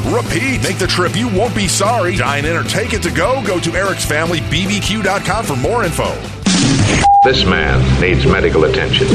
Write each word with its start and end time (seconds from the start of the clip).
repeat. 0.00 0.62
Make 0.62 0.78
the 0.78 0.86
trip. 0.86 1.16
You 1.16 1.28
won't 1.28 1.54
be 1.54 1.68
sorry. 1.68 2.16
Dine 2.16 2.44
in 2.44 2.56
or 2.56 2.64
take 2.64 2.92
it 2.92 3.02
to 3.02 3.10
go. 3.10 3.42
Go 3.46 3.58
to 3.60 3.72
Eric's 3.72 4.04
Family 4.04 4.40
BBQ.com 4.40 5.44
for 5.44 5.56
more 5.56 5.84
info. 5.84 6.12
This 7.24 7.44
man 7.44 8.00
needs 8.00 8.24
medical 8.26 8.64
attention. 8.64 9.08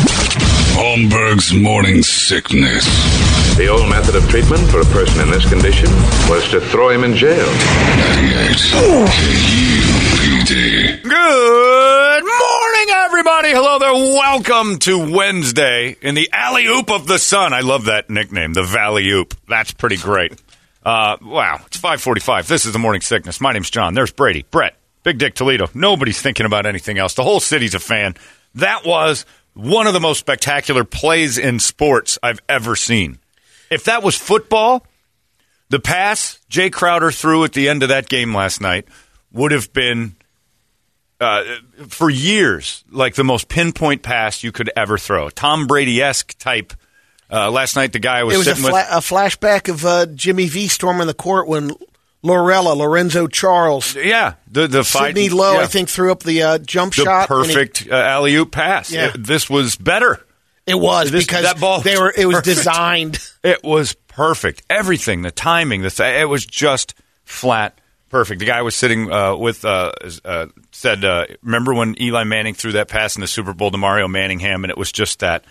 Holmberg's 0.73 1.54
morning 1.54 2.02
sickness. 2.02 2.86
The 3.58 3.68
old 3.68 3.90
method 3.90 4.16
of 4.16 4.28
treatment 4.30 4.68
for 4.70 4.80
a 4.82 4.86
person 4.86 5.22
in 5.22 5.30
this 5.30 5.48
condition 5.48 5.90
was 6.30 6.50
to 6.52 6.60
throw 6.62 6.90
him 6.90 7.04
in 7.04 7.16
jail. 7.16 7.45
98 7.45 8.58
KUPD. 9.82 11.04
Good 11.04 12.23
morning, 12.23 12.88
everybody. 13.06 13.50
Hello 13.50 13.80
there. 13.80 13.94
Welcome 13.94 14.80
to 14.80 14.98
Wednesday 15.14 15.95
in 16.02 16.16
the 16.16 16.30
alley 16.34 16.66
oop 16.67 16.89
of 16.89 17.08
the 17.08 17.20
sun. 17.20 17.54
I 17.54 17.61
love 17.61 17.86
that 17.86 18.10
nickname, 18.10 18.54
the 18.54 18.64
Valley 18.64 19.10
Oop. 19.10 19.36
That's 19.48 19.72
pretty 19.72 19.98
great. 19.98 20.42
Uh, 20.83 21.17
wow, 21.21 21.61
it's 21.67 21.77
545. 21.77 22.47
This 22.47 22.65
is 22.65 22.73
the 22.73 22.80
morning 22.80 23.02
sickness. 23.02 23.39
My 23.39 23.53
name's 23.53 23.69
John. 23.69 23.93
There's 23.93 24.11
Brady, 24.11 24.45
Brett, 24.49 24.75
Big 25.03 25.19
Dick 25.19 25.36
Toledo. 25.36 25.69
Nobody's 25.73 26.21
thinking 26.21 26.45
about 26.45 26.65
anything 26.65 26.97
else. 26.97 27.14
The 27.14 27.23
whole 27.23 27.39
city's 27.39 27.75
a 27.75 27.80
fan. 27.80 28.15
That 28.55 28.86
was 28.86 29.25
one 29.53 29.86
of 29.87 29.93
the 29.93 29.99
most 29.99 30.19
spectacular 30.19 30.83
plays 30.83 31.37
in 31.37 31.59
sports 31.59 32.17
I've 32.23 32.39
ever 32.49 32.75
seen. 32.75 33.19
If 33.69 33.83
that 33.86 34.02
was 34.03 34.15
football, 34.15 34.86
the 35.69 35.80
pass 35.80 36.39
Jae 36.49 36.71
Crowder 36.71 37.11
threw 37.11 37.43
at 37.43 37.53
the 37.53 37.69
end 37.69 37.83
of 37.83 37.89
that 37.89 38.09
game 38.09 38.33
last 38.33 38.59
night 38.59 38.87
would 39.31 39.52
have 39.52 39.71
been 39.71 40.15
uh, 41.19 41.43
for 41.87 42.09
years 42.09 42.83
like 42.89 43.15
the 43.15 43.23
most 43.23 43.48
pinpoint 43.48 44.02
pass 44.02 44.43
you 44.43 44.52
could 44.52 44.69
ever 44.75 44.98
throw. 44.98 45.30
Tom 45.30 45.67
Brady 45.67 46.02
esque 46.02 46.37
type. 46.39 46.73
Uh, 47.31 47.49
last 47.49 47.75
night, 47.75 47.93
the 47.93 47.99
guy 47.99 48.23
was, 48.23 48.36
It 48.36 48.37
was 48.39 48.47
a, 48.47 48.55
sitting 48.55 48.69
fla- 48.69 48.80
with. 48.80 48.87
a 48.92 48.97
flashback 48.99 49.69
of 49.69 49.86
uh, 49.86 50.05
Jimmy 50.08 50.47
V 50.47 50.67
storming 50.67 51.08
the 51.08 51.14
court 51.14 51.47
when 51.47 51.71
Lorella, 52.23 52.73
Lorenzo 52.73 53.27
Charles, 53.27 53.95
Yeah, 53.95 54.33
the 54.49 54.67
the 54.67 54.83
fight. 54.83 55.15
Sidney 55.15 55.30
Lowe, 55.30 55.53
yeah. 55.53 55.59
I 55.61 55.65
think, 55.67 55.89
threw 55.89 56.11
up 56.11 56.23
the 56.23 56.43
uh, 56.43 56.58
jump 56.59 56.93
the 56.93 57.03
shot. 57.03 57.30
and 57.30 57.45
he- 57.45 57.53
perfect 57.55 57.87
uh, 57.89 57.95
alley 57.95 58.36
oop 58.36 58.52
pass. 58.52 58.92
Yeah. 58.92 59.11
It- 59.15 59.23
this 59.25 59.49
was 59.49 59.75
better. 59.75 60.19
It 60.67 60.75
was 60.75 61.09
This- 61.09 61.25
because 61.25 61.43
that 61.43 61.59
ball 61.59 61.81
they 61.81 61.97
were. 61.97 62.14
It 62.15 62.25
was 62.25 62.36
perfect. 62.36 62.58
designed. 62.58 63.19
It 63.43 63.63
was 63.63 63.93
perfect. 63.93 64.61
Everything, 64.69 65.21
the 65.23 65.31
timing, 65.31 65.81
the 65.81 65.89
th- 65.89 66.21
it 66.21 66.25
was 66.25 66.45
just 66.45 66.93
flat 67.23 67.80
perfect. 68.09 68.39
The 68.39 68.45
guy 68.45 68.61
was 68.61 68.75
sitting 68.75 69.11
uh, 69.11 69.36
with 69.37 69.63
uh, 69.65 69.92
uh, 70.25 70.48
said, 70.71 71.03
uh, 71.03 71.25
"Remember 71.42 71.73
when 71.73 71.99
Eli 71.99 72.25
Manning 72.25 72.53
threw 72.53 72.73
that 72.73 72.89
pass 72.89 73.15
in 73.15 73.21
the 73.21 73.27
Super 73.27 73.53
Bowl 73.53 73.71
to 73.71 73.77
Mario 73.77 74.08
Manningham, 74.08 74.63
and 74.65 74.69
it 74.69 74.77
was 74.77 74.92
just 74.92 75.19
that." 75.21 75.45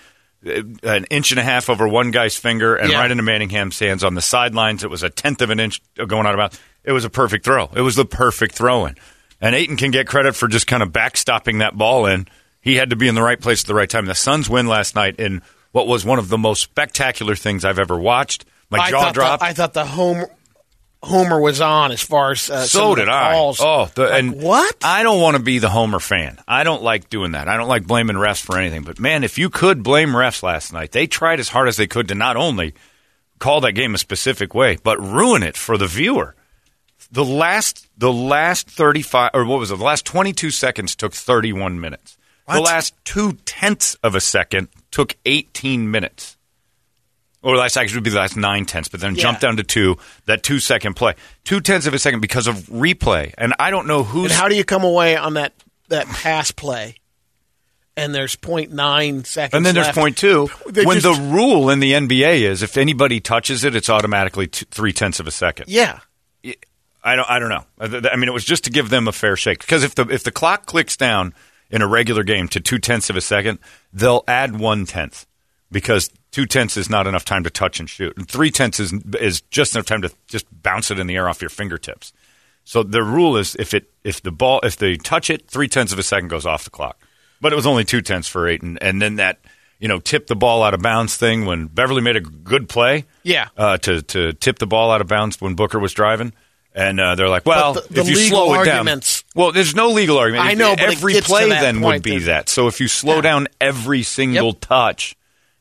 Uh, 0.46 0.62
An 0.82 1.04
inch 1.10 1.32
and 1.32 1.40
a 1.40 1.42
half 1.42 1.68
over 1.68 1.86
one 1.86 2.10
guy's 2.10 2.36
finger 2.36 2.74
and 2.76 2.90
Yeah. 2.90 3.00
right 3.00 3.10
into 3.10 3.22
Manningham's 3.22 3.78
hands 3.78 4.02
on 4.02 4.14
the 4.14 4.22
sidelines. 4.22 4.82
It 4.84 4.90
was 4.90 5.02
a 5.02 5.10
tenth 5.10 5.42
of 5.42 5.50
an 5.50 5.60
inch 5.60 5.80
going 5.94 6.26
out 6.26 6.34
of 6.34 6.38
bounds. 6.38 6.58
It 6.82 6.92
was 6.92 7.04
a 7.04 7.10
perfect 7.10 7.44
throw. 7.44 7.68
It 7.74 7.82
was 7.82 7.96
the 7.96 8.06
perfect 8.06 8.54
throw 8.54 8.86
in. 8.86 8.96
And 9.40 9.54
Ayton 9.54 9.76
can 9.76 9.90
get 9.90 10.06
credit 10.06 10.34
for 10.34 10.48
just 10.48 10.66
kind 10.66 10.82
of 10.82 10.90
backstopping 10.90 11.58
that 11.58 11.76
ball 11.76 12.06
in. 12.06 12.26
He 12.62 12.76
had 12.76 12.90
to 12.90 12.96
be 12.96 13.08
in 13.08 13.14
the 13.14 13.22
right 13.22 13.40
place 13.40 13.62
at 13.62 13.66
the 13.66 13.74
right 13.74 13.88
time. 13.88 14.06
The 14.06 14.14
Suns 14.14 14.48
win 14.48 14.66
last 14.66 14.94
night 14.94 15.16
in 15.18 15.42
what 15.72 15.86
was 15.86 16.04
one 16.04 16.18
of 16.18 16.28
the 16.28 16.38
most 16.38 16.62
spectacular 16.62 17.34
things 17.34 17.64
I've 17.64 17.78
ever 17.78 17.98
watched. 17.98 18.44
My 18.70 18.78
I 18.78 18.90
jaw 18.90 19.12
dropped. 19.12 19.40
The, 19.40 19.46
I 19.46 19.52
thought 19.52 19.72
the 19.74 19.84
home 19.84 20.24
Homer 21.02 21.40
was 21.40 21.60
on 21.62 21.92
as 21.92 22.02
far 22.02 22.32
as 22.32 22.50
uh, 22.50 22.64
so 22.64 22.94
did 22.94 23.08
I. 23.08 23.32
calls. 23.32 23.58
Oh, 23.60 23.90
the, 23.94 24.02
Like, 24.02 24.18
and 24.22 24.42
what? 24.42 24.76
I 24.84 25.02
don't 25.02 25.20
want 25.20 25.36
to 25.36 25.42
be 25.42 25.58
the 25.58 25.70
Homer 25.70 25.98
fan. 25.98 26.38
I 26.46 26.62
don't 26.62 26.82
like 26.82 27.08
doing 27.08 27.32
that. 27.32 27.48
I 27.48 27.56
don't 27.56 27.68
like 27.68 27.86
blaming 27.86 28.16
refs 28.16 28.42
for 28.42 28.58
anything. 28.58 28.82
But 28.82 29.00
man, 29.00 29.24
if 29.24 29.38
you 29.38 29.48
could 29.48 29.82
blame 29.82 30.10
refs 30.10 30.42
last 30.42 30.72
night, 30.72 30.92
they 30.92 31.06
tried 31.06 31.40
as 31.40 31.48
hard 31.48 31.68
as 31.68 31.76
they 31.76 31.86
could 31.86 32.08
to 32.08 32.14
not 32.14 32.36
only 32.36 32.74
call 33.38 33.62
that 33.62 33.72
game 33.72 33.94
a 33.94 33.98
specific 33.98 34.54
way, 34.54 34.76
but 34.82 35.00
ruin 35.00 35.42
it 35.42 35.56
for 35.56 35.78
the 35.78 35.86
viewer. 35.86 36.34
The 37.10 37.24
last, 37.24 37.88
the 37.96 38.12
last 38.12 38.68
thirty-five, 38.68 39.30
or 39.32 39.44
what 39.46 39.58
was 39.58 39.70
it? 39.70 39.78
The 39.78 39.84
last 39.84 40.04
twenty-two 40.04 40.50
seconds 40.50 40.94
took 40.94 41.12
thirty-one 41.14 41.80
minutes. 41.80 42.18
The 42.46 42.60
last 42.60 42.94
two 43.04 43.34
tenths 43.44 43.94
of 44.02 44.14
a 44.14 44.20
second 44.20 44.68
took 44.90 45.16
eighteen 45.24 45.90
minutes. 45.90 46.36
Or 47.42 47.56
last 47.56 47.76
actually 47.78 47.96
would 47.98 48.04
be 48.04 48.10
the 48.10 48.18
last 48.18 48.36
nine 48.36 48.66
tenths, 48.66 48.88
but 48.88 49.00
then 49.00 49.14
Yeah. 49.14 49.22
jump 49.22 49.40
down 49.40 49.56
to 49.56 49.62
two. 49.62 49.96
That 50.26 50.42
two 50.42 50.58
second 50.60 50.94
play, 50.94 51.14
two 51.44 51.60
tenths 51.60 51.86
of 51.86 51.94
a 51.94 51.98
second 51.98 52.20
because 52.20 52.46
of 52.46 52.56
replay, 52.66 53.32
and 53.38 53.54
I 53.58 53.70
don't 53.70 53.86
know 53.86 54.02
who's 54.04 54.30
And 54.30 54.32
how 54.32 54.48
do 54.48 54.54
you 54.54 54.64
come 54.64 54.84
away 54.84 55.16
on 55.16 55.34
that 55.34 55.54
that 55.88 56.06
pass 56.06 56.50
play? 56.50 56.96
And 57.96 58.14
there's 58.14 58.36
0.9 58.36 59.24
seconds. 59.26 59.54
And 59.54 59.66
then 59.66 59.74
there's 59.74 59.88
point 59.94 60.16
two. 60.16 60.48
They 60.68 60.84
when 60.84 61.00
just- 61.00 61.16
the 61.18 61.22
rule 61.28 61.70
in 61.70 61.80
the 61.80 61.92
NBA 61.94 62.42
is 62.42 62.62
if 62.62 62.76
anybody 62.76 63.20
touches 63.20 63.64
it, 63.64 63.74
it's 63.74 63.88
automatically 63.90 64.46
three 64.46 64.92
tenths 64.92 65.18
of 65.20 65.26
a 65.26 65.30
second. 65.32 65.66
yeah, 65.68 65.98
I 67.02 67.16
don't. 67.16 67.28
I 67.30 67.38
don't 67.38 67.48
know. 67.48 67.64
Uh, 67.80 68.00
I 68.04 68.12
I 68.12 68.16
mean, 68.16 68.28
it 68.28 68.32
was 68.32 68.44
just 68.44 68.64
to 68.64 68.70
give 68.70 68.90
them 68.90 69.08
a 69.08 69.12
fair 69.12 69.34
shake 69.36 69.60
because 69.60 69.82
if 69.82 69.94
the 69.94 70.06
if 70.08 70.22
the 70.24 70.30
clock 70.30 70.66
clicks 70.66 70.96
down 70.96 71.32
in 71.70 71.80
a 71.80 71.86
regular 71.86 72.22
game 72.22 72.48
to 72.48 72.60
two 72.60 72.78
tenths 72.78 73.08
of 73.08 73.16
a 73.16 73.20
second, 73.22 73.58
they'll 73.92 74.24
add 74.28 74.58
one 74.58 74.84
tenth 74.84 75.24
because 75.72 76.10
two 76.30 76.46
tenths 76.46 76.76
is 76.76 76.88
not 76.90 77.06
enough 77.06 77.24
time 77.24 77.44
to 77.44 77.50
touch 77.50 77.80
and 77.80 77.88
shoot, 77.88 78.16
and 78.16 78.28
three 78.28 78.50
tenths 78.50 78.80
is 78.80 78.92
is 79.20 79.40
just 79.50 79.74
enough 79.74 79.86
time 79.86 80.02
to 80.02 80.10
just 80.28 80.46
bounce 80.62 80.90
it 80.90 80.98
in 80.98 81.06
the 81.06 81.16
air 81.16 81.28
off 81.28 81.40
your 81.40 81.50
fingertips. 81.50 82.12
So 82.64 82.82
the 82.82 83.02
rule 83.02 83.36
is 83.36 83.56
if 83.58 83.74
it 83.74 83.90
if 84.04 84.22
the 84.22 84.30
ball 84.32 84.60
if 84.62 84.76
they 84.76 84.96
touch 84.96 85.30
it, 85.30 85.48
three 85.48 85.68
tenths 85.68 85.92
of 85.92 85.98
a 85.98 86.02
second 86.02 86.28
goes 86.28 86.46
off 86.46 86.64
the 86.64 86.70
clock. 86.70 86.98
But 87.40 87.52
it 87.52 87.56
was 87.56 87.66
only 87.66 87.84
two 87.84 88.02
tenths 88.02 88.28
for 88.28 88.46
eight, 88.48 88.62
and, 88.62 88.80
and 88.82 89.00
then 89.00 89.16
that 89.16 89.38
you 89.78 89.88
know 89.88 89.98
tip 89.98 90.26
the 90.26 90.36
ball 90.36 90.62
out 90.62 90.74
of 90.74 90.82
bounds 90.82 91.16
thing 91.16 91.46
when 91.46 91.66
Beverley 91.66 92.02
made 92.02 92.16
a 92.16 92.20
good 92.20 92.68
play, 92.68 93.06
Yeah. 93.22 93.48
uh, 93.56 93.78
to 93.78 94.02
to 94.02 94.32
tip 94.34 94.58
the 94.58 94.66
ball 94.66 94.90
out 94.90 95.00
of 95.00 95.06
bounds 95.08 95.40
when 95.40 95.54
Booker 95.54 95.78
was 95.78 95.92
driving. 95.94 96.32
And 96.72 97.00
uh, 97.00 97.16
they're 97.16 97.28
like, 97.28 97.46
well, 97.46 97.72
the- 97.72 97.86
the 97.90 98.00
if 98.02 98.08
you 98.08 98.14
slow 98.14 98.54
it 98.60 98.64
down, 98.64 98.86
well, 99.34 99.50
there's 99.50 99.74
no 99.74 99.88
legal 99.88 100.18
argument. 100.18 100.48
I 100.48 100.54
know, 100.54 100.72
every 100.78 101.14
play 101.20 101.48
then 101.48 101.80
would 101.80 102.00
be 102.04 102.18
that. 102.20 102.48
So 102.48 102.68
if 102.68 102.80
you 102.80 102.86
slow 102.86 103.16
Yeah. 103.16 103.20
down 103.22 103.48
every 103.60 104.04
single 104.04 104.50
Yep. 104.52 104.60
touch, 104.60 105.16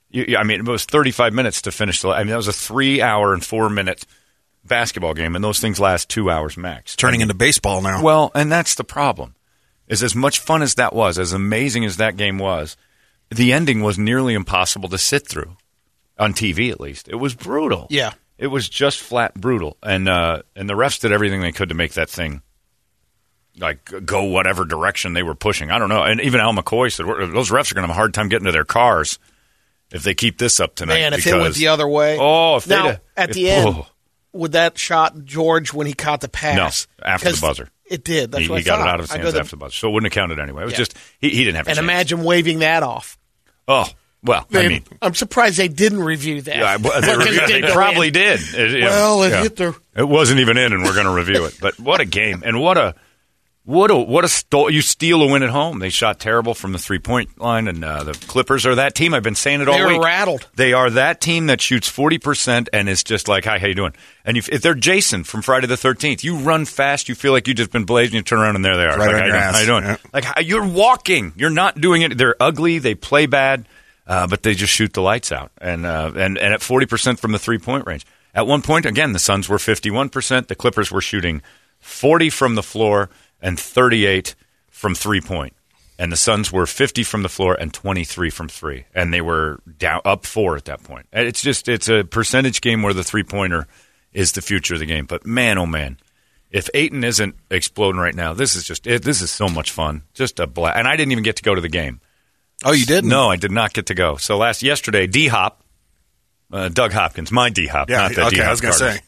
you, 0.10 0.38
I 0.38 0.44
mean, 0.44 0.62
it 0.62 0.68
was 0.68 0.86
35 0.86 1.34
minutes 1.34 1.62
to 1.64 1.72
finish 1.72 2.02
the. 2.02 2.10
I 2.10 2.20
mean, 2.20 2.30
that 2.30 2.38
was 2.38 2.48
a 2.48 2.54
three 2.54 3.02
hour 3.02 3.34
and 3.34 3.44
four 3.44 3.70
minute 3.70 4.06
basketball 4.64 5.14
game, 5.14 5.36
and 5.36 5.44
those 5.44 5.60
things 5.60 5.80
last 5.80 6.10
two 6.10 6.30
hours 6.30 6.58
max. 6.58 6.96
Turning 6.96 7.22
into 7.22 7.34
baseball 7.34 7.82
now. 7.82 8.02
Well, 8.02 8.32
and 8.34 8.52
that's 8.52 8.76
the 8.76 8.84
problem. 8.84 9.36
Is 9.88 10.04
as 10.04 10.16
much 10.16 10.40
fun 10.40 10.62
as 10.62 10.76
that 10.76 10.94
was, 10.94 11.18
as 11.18 11.34
amazing 11.34 11.84
as 11.84 11.98
that 11.98 12.16
game 12.16 12.38
was, 12.38 12.78
the 13.30 13.54
ending 13.54 13.82
was 13.82 13.98
nearly 13.98 14.34
impossible 14.36 14.90
to 14.90 14.98
sit 14.98 15.28
through 15.28 15.58
on 16.18 16.34
TV. 16.34 16.72
At 16.72 16.80
least 16.80 17.08
it 17.08 17.16
was 17.16 17.34
brutal. 17.34 17.88
Yeah. 17.90 18.14
it 18.38 18.48
was 18.48 18.70
just 18.70 19.00
flat 19.00 19.34
brutal, 19.34 19.78
and 19.82 20.08
uh, 20.08 20.44
and 20.56 20.70
the 20.70 20.76
refs 20.76 21.00
did 21.00 21.12
everything 21.12 21.42
they 21.42 21.52
could 21.52 21.70
to 21.70 21.76
make 21.76 21.94
that 21.94 22.10
thing 22.10 22.42
like 23.60 24.06
go 24.06 24.24
whatever 24.24 24.66
direction 24.66 25.14
they 25.14 25.24
were 25.24 25.36
pushing. 25.36 25.72
I 25.72 25.80
don't 25.80 25.90
know. 25.90 26.04
And 26.04 26.22
even 26.22 26.40
Al 26.40 26.54
McCoy 26.54 26.92
said 26.92 27.06
those 27.06 27.50
refs 27.50 27.72
are 27.72 27.76
going 27.76 27.84
to 27.84 27.88
have 27.88 27.90
a 27.90 27.94
hard 27.94 28.14
time 28.14 28.30
getting 28.30 28.46
to 28.46 28.52
their 28.52 28.66
cars 28.66 29.20
if 29.92 30.04
they 30.04 30.14
keep 30.14 30.38
this 30.38 30.60
up 30.60 30.76
tonight. 30.76 30.96
Man, 31.00 31.14
if 31.14 31.26
it 31.26 31.34
went 31.34 31.56
the 31.56 31.68
other 31.70 31.88
way. 31.88 32.18
Oh, 32.20 32.58
if 32.58 32.68
now 32.68 32.88
they'd- 32.88 33.00
at 33.18 33.30
if- 33.30 33.36
the 33.36 33.50
end, 33.50 33.68
oh. 33.68 33.88
would 34.34 34.52
that 34.54 34.78
shot 34.78 35.24
George 35.26 35.74
when 35.74 35.88
he 35.88 35.94
caught 35.94 36.22
the 36.22 36.30
pass? 36.30 36.88
No, 37.02 37.06
after 37.08 37.32
the 37.32 37.40
buzzer. 37.42 37.70
It 37.86 38.04
did. 38.04 38.32
That's 38.32 38.44
he, 38.44 38.50
what 38.50 38.62
he 38.62 38.70
I 38.70 38.76
got 38.76 38.78
thought. 38.80 38.88
it 38.88 38.90
out 38.92 39.00
of 39.00 39.10
his 39.10 39.12
hands 39.12 39.36
after 39.36 39.50
the 39.52 39.58
buzzer, 39.58 39.74
so 39.76 39.90
it 39.90 39.92
wouldn't 39.94 40.14
have 40.14 40.22
counted 40.22 40.40
anyway. 40.40 40.62
It 40.62 40.66
was 40.66 40.74
Yeah. 40.74 40.78
just 40.78 40.96
he, 41.20 41.30
he 41.30 41.44
didn't 41.44 41.56
have 41.56 41.66
a 41.68 41.70
And 41.72 41.78
chance. 41.78 41.84
imagine 41.86 42.24
waving 42.24 42.60
that 42.60 42.84
off. 42.84 43.18
Oh 43.68 43.88
well, 44.24 44.46
I 44.54 44.68
mean, 44.68 44.84
I'm 45.02 45.16
surprised 45.16 45.58
they 45.58 45.70
didn't 45.70 46.02
review 46.02 46.42
that. 46.42 46.56
yeah, 46.56 46.78
they, 46.78 46.84
Because 47.24 47.50
it 47.50 47.62
they 47.64 47.72
probably 47.72 48.08
in. 48.08 48.14
did. 48.14 48.40
It- 48.54 48.84
Well, 48.84 49.24
it 49.24 49.30
yeah. 49.30 49.42
hit 49.44 49.56
the- 49.56 49.76
It 49.96 50.04
wasn't 50.08 50.42
even 50.42 50.58
in, 50.58 50.74
and 50.74 50.84
we're 50.84 50.94
going 50.94 51.06
to 51.06 51.14
review 51.14 51.46
it. 51.46 51.58
But 51.62 51.80
what 51.80 52.02
a 52.02 52.06
game, 52.06 52.44
and 52.46 52.60
what 52.62 52.78
a 52.78 52.96
what 53.66 53.92
a 53.92 53.96
what 53.98 54.26
a 54.26 54.30
sto- 54.30 54.70
you 54.70 54.82
steal 54.82 55.22
a 55.22 55.32
win 55.32 55.44
at 55.44 55.50
home. 55.52 55.80
They 55.80 55.90
shot 55.90 56.20
terrible 56.20 56.54
from 56.56 56.72
the 56.72 56.80
three 56.80 56.98
point 56.98 57.40
line, 57.40 57.68
and 57.68 57.84
uh, 57.84 58.04
the 58.04 58.14
Clippers 58.14 58.66
are 58.66 58.76
that 58.76 58.96
team. 58.96 59.14
I've 59.14 59.22
been 59.22 59.36
saying 59.36 59.62
it 59.62 59.68
all 59.68 59.76
They 59.78 59.84
were 59.84 59.90
week. 59.90 60.02
rattled. 60.04 60.48
They 60.56 60.74
are 60.74 60.90
that 60.92 61.22
team 61.22 61.48
that 61.48 61.62
shoots 61.62 61.88
forty 61.88 62.18
percent 62.18 62.70
and 62.74 62.90
is 62.90 63.04
just 63.04 63.28
like, 63.28 63.46
"Hi, 63.46 63.60
how 63.60 63.68
you 63.68 63.76
doing?" 63.76 63.94
And 64.26 64.38
if, 64.38 64.50
if 64.50 64.62
they're 64.62 64.74
Jason 64.74 65.24
from 65.24 65.42
Friday 65.42 65.68
the 65.68 65.78
Thirteenth, 65.78 66.24
you 66.24 66.38
run 66.38 66.66
fast, 66.66 67.10
you 67.10 67.16
feel 67.16 67.32
like 67.32 67.48
you 67.48 67.54
just 67.54 67.72
been 67.72 67.84
blazing. 67.84 68.16
You 68.16 68.22
turn 68.24 68.40
around 68.40 68.56
and 68.56 68.66
there 68.66 68.76
they 68.76 68.86
are. 68.86 68.98
Right 68.98 69.00
like, 69.00 69.10
on 69.10 69.14
how, 69.16 69.26
your 69.26 69.26
you 69.28 69.32
doing? 69.32 69.44
ass. 69.44 69.54
how 69.54 69.60
you 69.62 69.68
doing? 69.68 69.84
Yeah. 69.84 69.98
Like 70.14 70.24
how, 70.24 70.42
you're 70.42 70.68
walking. 70.68 71.34
You're 71.36 71.50
not 71.52 71.80
doing 71.80 72.02
it. 72.02 72.18
They're 72.18 72.36
ugly. 72.40 72.80
They 72.80 72.96
play 72.96 73.28
bad, 73.28 73.68
uh, 74.08 74.26
but 74.28 74.42
they 74.42 74.56
just 74.56 74.74
shoot 74.74 74.94
the 74.94 75.02
lights 75.02 75.32
out. 75.32 75.52
And 75.60 75.86
uh, 75.86 76.12
and 76.16 76.38
and 76.40 76.54
at 76.54 76.62
forty 76.62 76.88
percent 76.88 77.20
from 77.20 77.34
the 77.34 77.40
three 77.40 77.60
point 77.60 77.86
range. 77.86 78.06
At 78.34 78.48
one 78.48 78.62
point, 78.62 78.86
again, 78.86 79.14
the 79.14 79.20
Suns 79.20 79.48
were 79.48 79.60
fifty 79.60 79.92
one 79.92 80.10
percent. 80.10 80.48
The 80.48 80.56
Clippers 80.56 80.92
were 80.92 81.02
shooting 81.02 81.42
forty 81.80 82.30
from 82.30 82.56
the 82.56 82.64
floor 82.64 83.10
and 83.42 83.60
thirty 83.60 84.06
eight 84.06 84.36
from 84.70 84.96
three 84.96 85.22
point. 85.22 85.54
And 85.98 86.12
the 86.14 86.18
Suns 86.18 86.50
were 86.52 86.66
fifty 86.66 87.04
from 87.04 87.24
the 87.24 87.30
floor 87.30 87.56
and 87.56 87.74
twenty 87.74 88.04
three 88.06 88.30
from 88.30 88.48
three, 88.48 88.86
and 88.96 89.14
they 89.14 89.20
were 89.22 89.60
down 89.78 90.00
up 90.06 90.26
four 90.26 90.56
at 90.56 90.66
that 90.66 90.82
point. 90.84 91.08
And 91.12 91.28
It's 91.28 91.42
just 91.42 91.68
it's 91.68 91.90
a 91.90 92.04
percentage 92.06 92.62
game 92.62 92.82
where 92.84 92.94
the 92.94 93.04
three 93.04 93.24
pointer 93.24 93.68
is 94.14 94.32
the 94.32 94.42
future 94.42 94.76
of 94.76 94.80
the 94.80 94.86
game. 94.86 95.06
But 95.06 95.26
man, 95.26 95.58
oh 95.58 95.66
man, 95.66 95.98
if 96.52 96.70
Ayton 96.74 97.04
isn't 97.04 97.36
exploding 97.52 98.00
right 98.00 98.16
now, 98.16 98.34
this 98.34 98.56
is 98.56 98.64
just 98.64 98.88
it, 98.88 99.04
this 99.04 99.22
is 99.22 99.30
so 99.30 99.50
much 99.50 99.72
fun, 99.72 100.04
just 100.14 100.40
a 100.40 100.48
blast. 100.48 100.78
And 100.78 100.88
I 100.88 100.96
didn't 100.96 101.12
even 101.12 101.24
get 101.24 101.36
to 101.36 101.44
go 101.44 101.54
to 101.54 101.60
the 101.62 101.68
game. 101.70 102.00
oh, 102.64 102.72
you 102.72 102.86
did? 102.86 103.04
No, 103.04 103.30
I 103.30 103.36
did 103.36 103.52
not 103.52 103.74
get 103.74 103.88
to 103.88 103.94
go. 103.94 104.16
So 104.16 104.38
last 104.38 104.64
yesterday, 104.64 105.06
D 105.06 105.28
Hop, 105.28 105.62
uh, 106.54 106.70
Doug 106.70 106.94
Hopkins, 106.94 107.30
my 107.30 107.50
D 107.50 107.68
Hop, 107.68 107.90
Yeah. 107.90 107.98
not 108.08 108.16
the 108.16 108.26
Okay. 108.28 108.36
D 108.38 108.42
I 108.42 108.46
Hop. 108.46 108.52
was 108.52 108.62
going 108.62 108.72
to 108.74 108.80
say. 108.80 109.00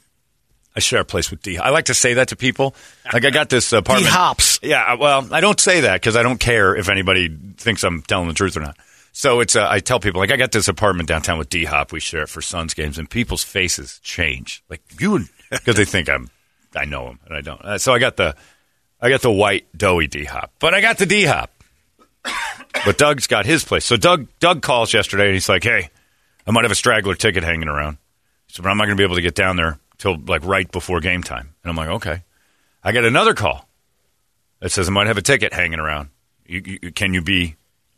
I 0.75 0.79
share 0.79 1.01
a 1.01 1.05
place 1.05 1.29
with 1.29 1.41
D. 1.41 1.57
I 1.57 1.69
like 1.69 1.85
to 1.85 1.93
say 1.93 2.15
that 2.15 2.29
to 2.29 2.35
people. 2.35 2.75
Like 3.11 3.25
I 3.25 3.29
got 3.29 3.49
this 3.49 3.73
apartment. 3.73 4.07
D-Hops. 4.07 4.59
Yeah. 4.63 4.95
Well, 4.95 5.27
I 5.31 5.41
don't 5.41 5.59
say 5.59 5.81
that 5.81 5.95
because 5.95 6.15
I 6.15 6.23
don't 6.23 6.39
care 6.39 6.75
if 6.75 6.87
anybody 6.87 7.29
thinks 7.57 7.83
I'm 7.83 8.01
telling 8.03 8.29
the 8.29 8.33
truth 8.33 8.55
or 8.55 8.61
not. 8.61 8.77
So 9.11 9.41
it's 9.41 9.57
uh, 9.57 9.67
I 9.69 9.79
tell 9.79 9.99
people 9.99 10.21
like 10.21 10.31
I 10.31 10.37
got 10.37 10.53
this 10.53 10.69
apartment 10.69 11.09
downtown 11.09 11.37
with 11.37 11.49
D 11.49 11.65
Hop. 11.65 11.91
We 11.91 11.99
share 11.99 12.23
it 12.23 12.29
for 12.29 12.41
Suns 12.41 12.73
games, 12.73 12.97
and 12.97 13.09
people's 13.09 13.43
faces 13.43 13.99
change. 13.99 14.63
Like 14.69 14.81
you 14.99 15.25
because 15.49 15.75
they 15.75 15.83
think 15.83 16.09
I'm 16.09 16.29
I 16.75 16.85
know 16.85 17.09
him 17.09 17.19
and 17.25 17.35
I 17.35 17.41
don't. 17.41 17.61
Uh, 17.61 17.77
so 17.77 17.93
I 17.93 17.99
got 17.99 18.15
the 18.15 18.35
I 19.01 19.09
got 19.09 19.21
the 19.21 19.31
white 19.31 19.65
doughy 19.77 20.07
D 20.07 20.23
Hop, 20.23 20.53
but 20.59 20.73
I 20.73 20.79
got 20.79 20.97
the 20.97 21.05
D 21.05 21.25
Hop. 21.25 21.51
But 22.85 22.97
Doug's 22.97 23.27
got 23.27 23.45
his 23.45 23.65
place. 23.65 23.83
So 23.83 23.97
Doug 23.97 24.27
Doug 24.39 24.61
calls 24.61 24.93
yesterday 24.93 25.25
and 25.25 25.33
he's 25.33 25.49
like, 25.49 25.63
"Hey, 25.63 25.89
I 26.47 26.51
might 26.51 26.63
have 26.63 26.71
a 26.71 26.75
straggler 26.75 27.15
ticket 27.15 27.43
hanging 27.43 27.67
around." 27.67 27.97
He 28.47 28.53
said, 28.53 28.63
"But 28.63 28.69
I'm 28.69 28.77
not 28.77 28.85
going 28.85 28.95
to 28.95 29.01
be 29.01 29.03
able 29.03 29.15
to 29.15 29.21
get 29.21 29.35
down 29.35 29.57
there 29.57 29.77
till 30.01 30.17
like 30.27 30.43
right 30.43 30.69
before 30.69 30.99
game 30.99 31.23
time." 31.23 31.53
And 31.63 31.69
I'm 31.69 31.77
like, 31.77 31.89
"Okay." 31.89 32.23
I 32.83 32.91
get 32.91 33.05
another 33.05 33.33
call 33.33 33.67
that 34.59 34.71
says 34.71 34.89
I 34.89 34.91
might 34.91 35.07
have 35.07 35.17
a 35.17 35.21
ticket 35.21 35.53
hanging 35.53 35.79
around. 35.79 36.09
You, 36.45 36.61
you, 36.65 36.91
can 36.91 37.13
you 37.13 37.21
be 37.21 37.55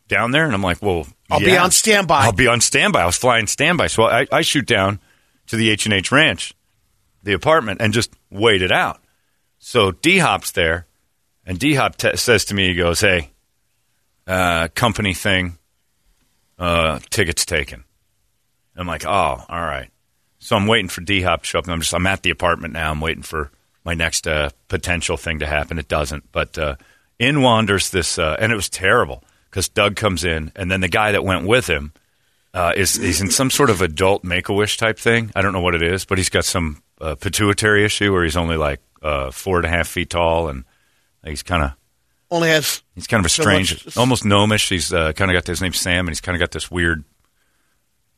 down 0.08 0.30
there? 0.30 0.44
And 0.44 0.54
I'm 0.54 0.62
like, 0.62 0.82
"Well, 0.82 1.06
I'll 1.30 1.40
be 1.40 1.56
on 1.56 1.70
standby." 1.70 2.24
I'll 2.24 2.32
be 2.32 2.46
on 2.46 2.60
standby. 2.60 3.02
I 3.02 3.06
was 3.06 3.16
flying 3.16 3.46
standby, 3.46 3.88
so 3.88 4.04
I, 4.04 4.26
I 4.30 4.42
shoot 4.42 4.66
down 4.66 5.00
to 5.46 5.56
the 5.56 5.70
H 5.70 5.86
and 5.86 5.94
H 5.94 6.12
Ranch, 6.12 6.54
the 7.22 7.32
apartment, 7.32 7.80
and 7.80 7.92
just 7.92 8.12
wait 8.30 8.62
it 8.62 8.72
out. 8.72 9.00
So 9.58 9.90
D 9.92 10.18
Hop's 10.18 10.50
there, 10.52 10.86
and 11.46 11.58
D 11.58 11.74
Hop 11.74 11.96
t- 11.96 12.16
says 12.16 12.44
to 12.46 12.54
me, 12.54 12.68
he 12.68 12.74
goes, 12.74 13.00
"Hey, 13.00 13.30
uh, 14.26 14.68
company 14.74 15.14
thing, 15.14 15.58
uh, 16.58 16.98
tickets 17.10 17.46
taken." 17.46 17.84
I'm 18.76 18.86
like, 18.86 19.06
"Oh, 19.06 19.44
all 19.48 19.60
right." 19.60 19.88
So 20.38 20.56
I'm 20.56 20.66
waiting 20.66 20.88
for 20.88 21.00
D 21.00 21.22
Hop 21.22 21.42
to 21.42 21.46
show 21.46 21.58
up. 21.58 21.64
And 21.64 21.72
I'm 21.72 21.80
just 21.80 21.94
I'm 21.94 22.06
at 22.06 22.22
the 22.22 22.30
apartment 22.30 22.74
now. 22.74 22.90
I'm 22.90 23.00
waiting 23.00 23.22
for 23.22 23.50
my 23.84 23.94
next 23.94 24.26
uh, 24.26 24.50
potential 24.68 25.16
thing 25.16 25.38
to 25.40 25.46
happen. 25.46 25.78
It 25.78 25.88
doesn't, 25.88 26.30
but 26.32 26.56
uh, 26.58 26.76
in 27.18 27.42
wanders 27.42 27.90
this, 27.90 28.18
uh, 28.18 28.36
and 28.38 28.50
it 28.52 28.56
was 28.56 28.68
terrible 28.68 29.22
because 29.50 29.68
Doug 29.68 29.94
comes 29.96 30.24
in, 30.24 30.52
and 30.56 30.70
then 30.70 30.80
the 30.80 30.88
guy 30.88 31.12
that 31.12 31.24
went 31.24 31.46
with 31.46 31.66
him 31.68 31.92
uh, 32.54 32.72
is 32.76 32.94
he's 32.96 33.20
in 33.20 33.30
some 33.30 33.50
sort 33.50 33.70
of 33.70 33.80
adult 33.82 34.24
Make 34.24 34.48
a 34.48 34.52
Wish 34.54 34.76
type 34.78 34.98
thing. 34.98 35.30
I 35.36 35.42
don't 35.42 35.52
know 35.52 35.60
what 35.60 35.74
it 35.74 35.82
is, 35.82 36.04
but 36.04 36.18
he's 36.18 36.28
got 36.30 36.44
some 36.44 36.82
uh, 37.00 37.14
pituitary 37.14 37.84
issue 37.84 38.12
where 38.12 38.24
he's 38.24 38.36
only 38.36 38.56
like 38.56 38.80
uh, 39.02 39.30
four 39.30 39.58
and 39.58 39.66
a 39.66 39.68
half 39.68 39.86
feet 39.88 40.10
tall, 40.10 40.48
and 40.48 40.64
he's 41.24 41.42
kind 41.42 41.62
of 41.62 41.72
Only 42.30 42.48
has 42.48 42.82
he's 42.94 43.06
kind 43.06 43.20
of 43.20 43.26
a 43.26 43.28
So 43.28 43.42
strange, 43.42 43.84
much- 43.84 43.96
almost 43.96 44.24
gnomish. 44.24 44.68
He's 44.70 44.92
uh, 44.92 45.12
kind 45.12 45.30
of 45.30 45.34
got 45.34 45.46
his 45.46 45.60
name 45.60 45.72
Sam, 45.74 46.06
and 46.06 46.08
he's 46.10 46.20
kind 46.22 46.34
of 46.36 46.40
got 46.40 46.52
this 46.52 46.70
weird. 46.70 47.04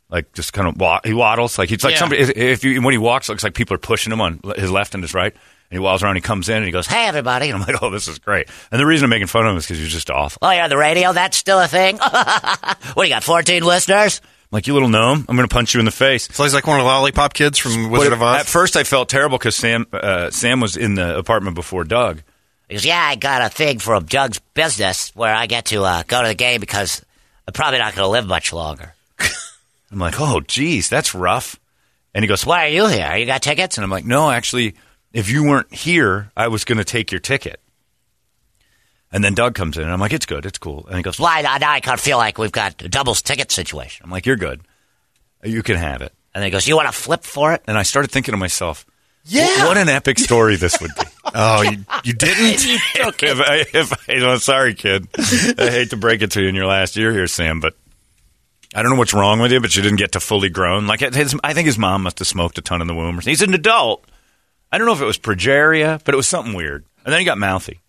Like 0.09 0.33
just 0.35 0.53
kind 0.53 0.69
of 0.69 0.77
wa- 0.79 1.01
he 1.05 1.13
waddles 1.13 1.59
like 1.59 1.69
he's 1.69 1.83
like 1.83 1.95
Yeah. 1.95 1.99
somebody 1.99 2.23
if- 2.23 2.37
if 2.37 2.65
you 2.65 2.81
when 2.83 2.93
he 2.93 2.99
walks 2.99 3.29
it 3.29 3.33
looks 3.33 3.43
like 3.45 3.55
people 3.55 3.75
are 3.75 3.79
pushing 3.79 4.13
him 4.13 4.21
on 4.21 4.41
his 4.57 4.71
left 4.71 4.95
and 4.95 5.03
his 5.03 5.13
right 5.15 5.33
and 5.33 5.41
he 5.73 5.79
waddles 5.81 6.05
around 6.05 6.15
he 6.15 6.21
comes 6.21 6.49
in 6.49 6.59
and 6.59 6.65
he 6.65 6.71
goes 6.71 6.87
hey 6.87 7.07
everybody 7.09 7.49
and 7.51 7.57
I'm 7.61 7.67
like 7.67 7.83
oh 7.83 7.91
this 7.91 8.07
is 8.07 8.21
great 8.21 8.49
and 8.71 8.81
the 8.81 8.87
reason 8.87 9.05
I'm 9.07 9.11
making 9.11 9.27
fun 9.27 9.45
of 9.47 9.51
him 9.51 9.57
is 9.57 9.65
because 9.67 9.79
he's 9.79 9.91
just 9.93 10.09
awful 10.09 10.39
Oh, 10.43 10.51
you're 10.53 10.69
the 10.69 10.77
radio? 10.77 11.13
That's 11.13 11.37
still 11.37 11.59
a 11.61 11.67
thing? 11.67 11.97
what, 11.99 12.95
do 12.97 13.03
you 13.03 13.09
got, 13.09 13.25
14 13.25 13.65
listeners? 13.65 14.21
I'm 14.25 14.29
like 14.53 14.69
you 14.69 14.75
little 14.75 14.89
gnome 14.89 15.27
I'm 15.29 15.35
gonna 15.35 15.49
punch 15.49 15.75
you 15.75 15.81
in 15.81 15.87
the 15.87 15.91
face 15.91 16.29
So 16.33 16.45
he's 16.45 16.55
like 16.55 16.69
one 16.69 16.79
of 16.79 16.85
the 16.85 16.89
lollipop 16.89 17.35
kids 17.35 17.59
from 17.59 17.91
Wizard 17.91 18.11
But 18.11 18.17
of 18.17 18.23
Oz. 18.23 18.41
At 18.43 18.47
first, 18.47 18.77
I 18.77 18.85
felt 18.85 19.09
terrible 19.09 19.39
because 19.39 19.57
Sam 19.57 19.87
uh, 19.93 20.31
Sam 20.31 20.61
was 20.61 20.77
in 20.77 20.95
the 20.95 21.19
apartment 21.19 21.57
before 21.57 21.83
Doug. 21.83 22.23
He 22.69 22.75
goes, 22.77 22.85
yeah, 22.85 23.01
I 23.01 23.17
got 23.17 23.43
a 23.43 23.49
thing 23.49 23.81
from 23.81 24.05
Doug's 24.07 24.39
business 24.55 25.11
where 25.17 25.35
I 25.35 25.47
get 25.47 25.67
to 25.67 25.83
uh, 25.85 26.03
go 26.07 26.23
to 26.23 26.29
the 26.29 26.35
game 26.35 26.61
because 26.61 27.05
I'm 27.49 27.53
probably 27.55 27.79
not 27.81 27.95
going 27.95 28.05
to 28.07 28.11
live 28.11 28.27
much 28.27 28.53
longer. 28.53 28.93
I'm 29.91 29.99
like, 29.99 30.21
oh, 30.21 30.41
geez, 30.41 30.89
that's 30.89 31.15
rough. 31.15 31.59
And 32.15 32.25
he 32.25 32.29
goes, 32.29 32.45
Why 32.47 32.67
are 32.67 32.69
you 32.69 32.87
here? 32.89 33.15
You 33.17 33.27
got 33.27 33.43
tickets? 33.43 33.77
And 33.79 33.85
I'm 33.85 33.91
like, 33.91 34.05
no, 34.05 34.31
actually, 34.31 34.75
if 35.13 35.31
you 35.31 35.45
weren't 35.45 35.73
here, 35.73 36.31
I 36.37 36.49
was 36.49 36.65
going 36.65 36.79
to 36.79 36.85
take 36.85 37.13
your 37.13 37.21
ticket. 37.21 37.61
And 39.13 39.23
then 39.23 39.35
Doug 39.35 39.55
comes 39.55 39.77
in, 39.77 39.85
and 39.85 39.93
I'm 39.93 40.01
like, 40.01 40.13
it's 40.13 40.27
good, 40.27 40.45
it's 40.45 40.59
cool. 40.59 40.87
And 40.89 40.97
he 40.97 41.03
goes, 41.03 41.19
Why? 41.19 41.41
Now 41.43 41.57
I 41.71 41.81
kind 41.81 41.95
of 41.95 42.01
feel 42.01 42.19
like 42.19 42.39
we've 42.39 42.53
got 42.53 42.83
a 42.83 42.89
doubles 42.89 43.23
ticket 43.23 43.53
situation. 43.53 44.05
I'm 44.05 44.11
like, 44.11 44.27
you're 44.27 44.37
good, 44.37 44.63
you 45.45 45.63
can 45.63 45.77
have 45.77 46.03
it. 46.03 46.13
And 46.35 46.43
then 46.43 46.49
he 46.49 46.51
goes, 46.51 46.67
you 46.69 46.77
want 46.77 46.89
to 46.89 46.93
flip 46.93 47.23
for 47.23 47.55
it? 47.55 47.63
And 47.67 47.79
I 47.79 47.83
started 47.83 48.11
thinking 48.11 48.33
to 48.33 48.37
myself, 48.37 48.85
Yeah. 49.25 49.67
what 49.69 49.79
an 49.79 49.89
epic 49.89 50.19
story 50.19 50.57
this 50.57 50.79
would 50.83 50.91
be. 50.95 51.07
oh, 51.35 51.63
you, 51.63 51.79
you 52.05 52.13
didn't? 52.13 52.63
if 52.65 53.41
I, 53.41 53.65
if 53.73 53.93
I, 54.09 54.13
you 54.13 54.21
know, 54.21 54.37
sorry, 54.37 54.75
kid. 54.75 55.09
I 55.19 55.71
hate 55.71 55.91
to 55.91 55.97
break 55.97 56.21
it 56.21 56.33
to 56.33 56.43
you 56.43 56.49
in 56.49 56.55
your 56.55 56.67
last 56.67 56.95
year 56.97 57.11
here, 57.11 57.27
Sam, 57.27 57.61
but 57.61 57.75
I 58.77 58.83
don't 58.83 58.93
know 58.93 58.99
what's 58.99 59.15
wrong 59.15 59.41
with 59.41 59.53
you, 59.53 59.61
but 59.61 59.75
you 59.75 59.83
didn't 59.83 59.97
get 59.97 60.13
to 60.13 60.21
fully 60.21 60.51
grown. 60.51 60.87
Like 60.87 61.01
his, 61.01 61.35
I 61.43 61.55
think 61.55 61.65
his 61.65 61.79
mom 61.79 62.03
must 62.03 62.19
have 62.19 62.29
smoked 62.29 62.59
a 62.59 62.61
ton 62.61 62.83
in 62.83 62.87
the 62.87 62.95
womb. 62.95 63.19
He's 63.21 63.41
an 63.41 63.55
adult. 63.55 64.05
I 64.71 64.77
don't 64.77 64.87
know 64.87 64.93
if 64.93 65.01
it 65.01 65.07
was 65.07 65.19
progeria, 65.19 65.99
but 66.05 66.13
it 66.15 66.17
was 66.17 66.29
something 66.29 66.53
weird. 66.53 66.85
And 67.05 67.13
then 67.13 67.19
he 67.21 67.25
got 67.25 67.39
mouthy. 67.39 67.81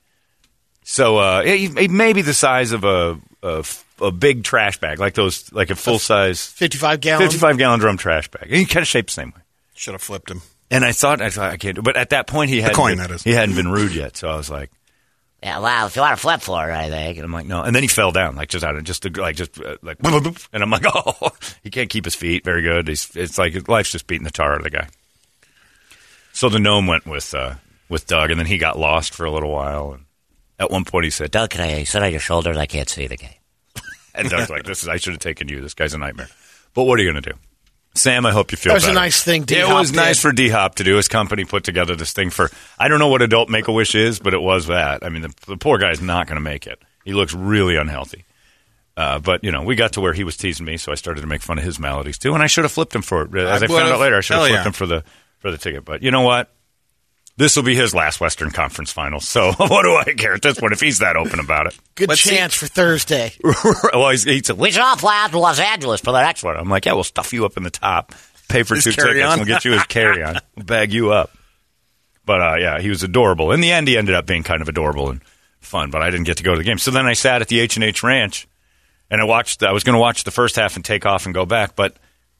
So 0.84 1.18
uh, 1.18 1.44
he, 1.44 1.68
he 1.68 1.88
may 1.90 2.14
be 2.14 2.22
the 2.22 2.34
size 2.34 2.72
of 2.72 2.86
a, 2.86 3.20
a 3.44 3.66
a 4.00 4.12
big 4.12 4.44
trash 4.44 4.80
bag, 4.80 5.00
like 5.00 5.16
those, 5.16 5.52
like 5.52 5.70
a 5.70 5.76
full 5.76 6.00
size 6.00 6.46
55 6.46 7.02
gallon. 7.02 7.26
fifty-five 7.26 7.58
gallon 7.58 7.80
drum 7.80 7.98
trash 7.98 8.30
bag. 8.30 8.50
He 8.50 8.66
kind 8.66 8.84
of 8.84 8.88
shaped 8.88 9.10
the 9.10 9.14
same 9.14 9.34
way. 9.36 9.42
Should 9.76 9.94
have 9.94 10.02
flipped 10.02 10.32
him. 10.32 10.42
And 10.70 10.86
I 10.86 10.92
thought, 10.92 11.20
I 11.22 11.30
thought 11.30 11.52
I 11.52 11.58
can't 11.58 11.76
do. 11.76 11.82
But 11.82 11.98
at 11.98 12.12
that 12.12 12.28
point, 12.28 12.50
he 12.50 12.62
hadn't 12.62 12.76
coin, 12.76 12.92
been, 12.92 13.00
that 13.00 13.12
is. 13.12 13.24
he 13.24 13.32
hadn't 13.32 13.56
been 13.56 13.72
rude 13.72 13.94
yet. 13.94 14.18
So 14.18 14.30
I 14.30 14.38
was 14.38 14.50
like. 14.50 14.72
Yeah, 15.44 15.60
well, 15.60 15.86
if 15.86 15.96
you 15.96 16.02
want 16.02 16.18
to 16.18 16.22
flip 16.22 16.42
it, 16.42 16.50
I 16.50 16.90
think. 16.90 17.18
And 17.18 17.26
I'm 17.26 17.32
like, 17.32 17.46
no. 17.46 17.62
And 17.62 17.76
then 17.76 17.84
he 17.84 17.88
fell 17.88 18.12
down, 18.12 18.36
like 18.36 18.50
just 18.50 18.66
out 18.66 18.76
of 18.76 18.84
just 18.84 19.06
like 19.18 19.36
just 19.36 19.62
uh, 19.62 19.78
like, 19.84 19.98
and 20.04 20.64
I'm 20.64 20.72
like, 20.72 20.86
oh, 20.88 21.30
he 21.64 21.70
can't 21.70 21.90
keep 21.90 22.06
his 22.06 22.16
feet 22.16 22.44
very 22.44 22.64
good. 22.64 22.88
He's 22.88 23.16
it's 23.16 23.38
like 23.38 23.68
life's 23.68 23.92
just 23.92 24.08
beating 24.08 24.26
the 24.26 24.32
tar 24.32 24.54
out 24.54 24.58
of 24.58 24.64
the 24.64 24.72
guy. 24.72 24.88
So 26.34 26.50
the 26.50 26.60
gnome 26.60 26.88
went 26.88 27.06
with 27.06 27.34
uh, 27.36 27.56
with 27.88 28.08
Doug, 28.08 28.32
and 28.32 28.40
then 28.40 28.48
he 28.48 28.58
got 28.58 28.80
lost 28.80 29.14
for 29.14 29.26
a 29.26 29.32
little 29.32 29.52
while. 29.52 29.94
And 29.94 30.06
at 30.60 30.72
one 30.72 30.86
point, 30.86 31.06
he 31.06 31.12
said, 31.12 31.32
Doug, 31.32 31.52
can 31.52 31.62
I 31.62 31.84
sit 31.84 32.02
on 32.02 32.12
your 32.12 32.20
shoulders? 32.20 32.58
I 32.58 32.66
can't 32.66 32.90
see 32.90 33.06
the 33.06 33.18
game. 33.18 33.30
and 34.16 34.30
Doug's 34.30 34.50
like, 34.50 34.64
this 34.64 34.82
is 34.82 34.90
I 34.90 34.98
should 34.98 35.14
have 35.14 35.22
taken 35.22 35.48
you. 35.48 35.62
This 35.62 35.76
guy's 35.76 35.94
a 35.94 35.98
nightmare. 36.00 36.30
But 36.74 36.84
what 36.84 37.00
are 37.00 37.04
you 37.04 37.12
going 37.12 37.24
to 37.24 37.32
do? 37.32 37.38
Sam, 37.98 38.26
I 38.26 38.32
hope 38.32 38.52
you 38.52 38.58
feel 38.58 38.72
That 38.72 38.76
was 38.76 38.88
a 38.88 38.94
nice 38.94 39.24
thing 39.24 39.44
D-Hop 39.44 39.70
it 39.70 39.74
was 39.74 39.92
nice 39.92 40.20
for 40.20 40.32
D 40.32 40.50
Hop 40.50 40.76
to 40.76 40.84
do. 40.84 40.96
His 40.96 41.08
company 41.08 41.46
put 41.46 41.64
together 41.64 41.96
this 41.96 42.14
thing 42.14 42.30
for. 42.30 42.50
I 42.80 42.88
don't 42.88 43.00
know 43.00 43.10
what 43.10 43.22
adult 43.22 43.50
Make 43.50 43.68
a 43.68 43.72
Wish 43.72 43.96
is, 43.96 44.20
but 44.20 44.34
it 44.34 44.42
was 44.42 44.68
that. 44.68 45.04
I 45.04 45.10
mean, 45.10 45.24
the, 45.24 45.34
the 45.48 45.58
poor 45.58 45.78
guy's 45.78 46.02
not 46.02 46.28
going 46.28 46.38
to 46.38 46.42
make 46.42 46.68
it. 46.68 46.80
He 47.04 47.14
looks 47.14 47.34
really 47.34 47.76
unhealthy. 47.76 48.26
Uh, 48.96 49.20
but 49.20 49.44
you 49.44 49.52
know, 49.52 49.62
we 49.62 49.76
got 49.76 49.94
to 49.94 50.02
where 50.02 50.14
he 50.14 50.24
was 50.24 50.38
teasing 50.38 50.66
me, 50.66 50.78
so 50.78 50.92
I 50.92 50.96
started 50.96 51.22
to 51.22 51.28
make 51.28 51.42
fun 51.42 51.58
of 51.60 51.64
his 51.64 51.80
maladies 51.80 52.18
too, 52.18 52.34
and 52.34 52.42
I 52.42 52.48
should 52.48 52.64
have 52.64 52.72
flipped 52.72 52.96
him 52.96 53.04
for 53.04 53.24
it. 53.24 53.36
As 53.36 53.62
I, 53.62 53.66
I 53.66 53.68
found 53.68 53.92
out 53.92 54.00
later, 54.00 54.18
I 54.18 54.22
should 54.22 54.38
have 54.38 54.48
flipped 54.48 54.60
yeah. 54.60 54.64
him 54.64 54.74
for 54.74 54.86
the 54.88 55.04
for 55.38 55.52
the 55.52 55.58
ticket. 55.58 55.86
But 55.86 56.02
you 56.02 56.10
know 56.10 56.22
what? 56.22 56.52
This 57.38 57.56
will 57.56 57.64
be 57.64 57.76
his 57.76 57.94
last 57.94 58.20
Western 58.20 58.50
Conference 58.50 58.92
final. 58.92 59.20
So 59.20 59.52
what 59.58 59.84
do 59.84 59.96
I 59.96 60.14
care 60.16 60.34
at 60.34 60.42
this 60.42 60.60
point 60.60 60.74
if 60.74 60.82
he's 60.82 61.00
that 61.00 61.16
open 61.16 61.40
about 61.40 61.68
it? 61.68 61.78
Good 61.96 62.10
Let's 62.10 62.22
see. 62.22 62.32
chance 62.36 62.56
for 62.56 62.66
Thursday. 62.68 63.34
well, 63.94 64.10
he's, 64.10 64.24
he's 64.24 64.50
a, 64.50 64.56
We 64.56 64.72
should 64.72 64.82
all 64.82 64.98
fly 64.98 65.24
out 65.24 65.32
to 65.32 65.40
Los 65.40 65.60
Angeles 65.60 66.02
for 66.02 66.12
the 66.12 66.22
next 66.22 66.44
one. 66.44 66.58
I'm 66.58 66.70
like, 66.70 66.86
yeah, 66.86 66.94
we'll 66.94 67.04
stuff 67.04 67.32
you 67.34 67.46
up 67.46 67.56
in 67.56 67.64
the 67.64 67.70
top, 67.70 68.14
pay 68.50 68.64
for 68.64 68.76
His 68.76 68.86
two 68.86 68.92
tickets, 68.92 69.06
carry-on. 69.06 69.32
and 69.34 69.40
we'll 69.40 69.48
get 69.48 69.66
you 69.66 69.74
his 69.74 69.84
carry 69.88 70.24
on, 70.24 70.40
we'll 70.56 70.66
bag 70.66 70.92
you 70.92 71.12
up. 71.12 71.32
But 72.26 72.42
uh, 72.42 72.56
yeah, 72.60 72.80
he 72.82 72.90
was 72.90 73.04
adorable. 73.04 73.52
In 73.52 73.62
the 73.62 73.72
end, 73.72 73.88
he 73.88 73.98
ended 73.98 74.16
up 74.16 74.26
being 74.26 74.44
kind 74.44 74.62
of 74.62 74.68
adorable 74.68 75.10
and 75.10 75.22
fun. 75.62 75.92
But 75.92 76.02
I 76.02 76.10
didn't 76.10 76.26
get 76.26 76.38
to 76.38 76.44
go 76.44 76.52
to 76.52 76.58
the 76.58 76.64
game. 76.64 76.78
So 76.78 76.92
then 76.92 77.06
I 77.06 77.14
sat 77.14 77.42
at 77.42 77.48
the 77.48 77.60
H 77.60 77.78
and 77.78 77.84
H 77.84 78.04
Ranch, 78.04 78.48
and 79.10 79.22
I 79.22 79.24
watched. 79.24 79.64
I 79.64 79.72
was 79.72 79.84
going 79.84 79.94
to 79.94 80.00
watch 80.00 80.24
the 80.24 80.32
first 80.32 80.56
half 80.56 80.76
and 80.76 80.84
take 80.84 81.06
off 81.06 81.26
and 81.26 81.34
go 81.34 81.46
back, 81.46 81.76
but 81.76 81.96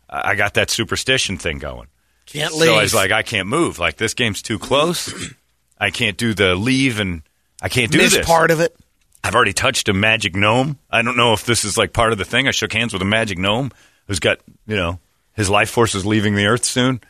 I 0.10 0.36
got 0.36 0.56
that 0.56 0.70
superstition 0.70 1.38
thing 1.38 1.60
going. 1.60 1.88
Can't 2.28 2.54
leave. 2.54 2.70
So 2.70 2.76
I 2.76 2.82
was 2.84 2.94
like, 2.94 3.12
I 3.12 3.24
can't 3.24 3.48
move. 3.48 3.80
Like 3.80 3.98
this 3.98 4.14
game's 4.14 4.42
too 4.42 4.60
close. 4.60 5.14
I 5.80 5.92
can't 5.92 6.18
do 6.18 6.34
the 6.34 6.56
leave, 6.56 7.00
and 7.00 7.22
I 7.62 7.70
can't 7.70 7.92
do 7.92 7.98
this. 7.98 8.26
part 8.26 8.52
of 8.52 8.60
it. 8.60 8.76
I've 9.24 9.36
already 9.36 9.54
touched 9.54 9.90
a 9.90 9.94
magic 9.94 10.36
gnome. 10.36 10.78
I 10.90 11.02
don't 11.02 11.18
know 11.18 11.34
if 11.34 11.46
this 11.46 11.66
is 11.66 11.78
like 11.78 11.94
part 11.94 12.12
of 12.12 12.18
the 12.18 12.26
thing. 12.26 12.48
I 12.48 12.52
shook 12.52 12.72
hands 12.74 12.94
with 12.94 13.02
a 13.02 13.06
magic 13.06 13.38
gnome 13.38 13.72
who's 14.08 14.20
got, 14.20 14.40
you 14.66 14.76
know, 14.76 15.00
his 15.34 15.50
life 15.50 15.70
force 15.70 15.96
is 15.96 16.06
leaving 16.06 16.36
the 16.36 16.46
earth 16.46 16.64
soon. 16.64 17.02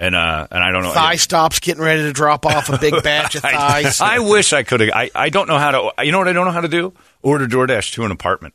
And 0.00 0.14
uh 0.14 0.46
and 0.50 0.62
I 0.62 0.70
don't 0.70 0.82
know. 0.82 0.92
Thigh 0.92 1.16
stops 1.16 1.58
getting 1.58 1.82
ready 1.82 2.02
to 2.02 2.12
drop 2.12 2.46
off 2.46 2.68
a 2.68 2.78
big 2.78 2.94
batch 3.02 3.34
of 3.34 3.42
thighs. 3.42 4.00
I 4.00 4.20
wish 4.20 4.52
I 4.52 4.62
could 4.62 4.80
have. 4.80 4.90
I, 4.94 5.10
I 5.14 5.28
don't 5.28 5.48
know 5.48 5.58
how 5.58 5.72
to. 5.92 6.04
You 6.04 6.12
know 6.12 6.18
what 6.18 6.28
I 6.28 6.32
don't 6.32 6.46
know 6.46 6.52
how 6.52 6.60
to 6.60 6.68
do? 6.68 6.94
Order 7.22 7.46
DoorDash 7.48 7.92
to 7.94 8.04
an 8.04 8.12
apartment. 8.12 8.54